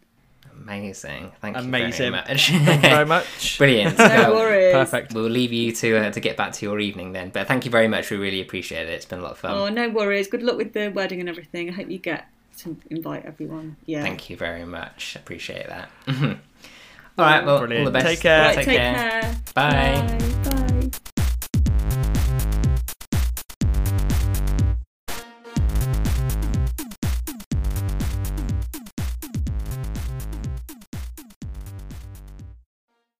[0.62, 1.32] Amazing.
[1.40, 1.88] Thank Amazing.
[1.88, 2.50] you very much.
[2.50, 3.58] Thank you very much.
[3.58, 3.98] Brilliant.
[3.98, 4.72] No Well, worries.
[4.72, 5.12] Perfect.
[5.14, 7.30] We'll leave you to uh, to get back to your evening then.
[7.30, 8.10] But thank you very much.
[8.10, 8.92] We really appreciate it.
[8.92, 9.52] It's been a lot of fun.
[9.52, 10.28] Oh, no worries.
[10.28, 11.68] Good luck with the wedding and everything.
[11.70, 12.28] I hope you get
[12.58, 13.76] to invite everyone.
[13.86, 14.02] Yeah.
[14.02, 15.16] Thank you very much.
[15.16, 15.90] Appreciate that.
[17.16, 17.44] All right.
[17.44, 17.86] Well, Brilliant.
[17.86, 18.06] all the best.
[18.06, 18.40] Take care.
[18.42, 19.20] Right, take, take, care.
[19.22, 19.36] care.
[19.54, 19.70] Bye.
[19.70, 20.18] Bye.
[20.44, 20.50] Bye.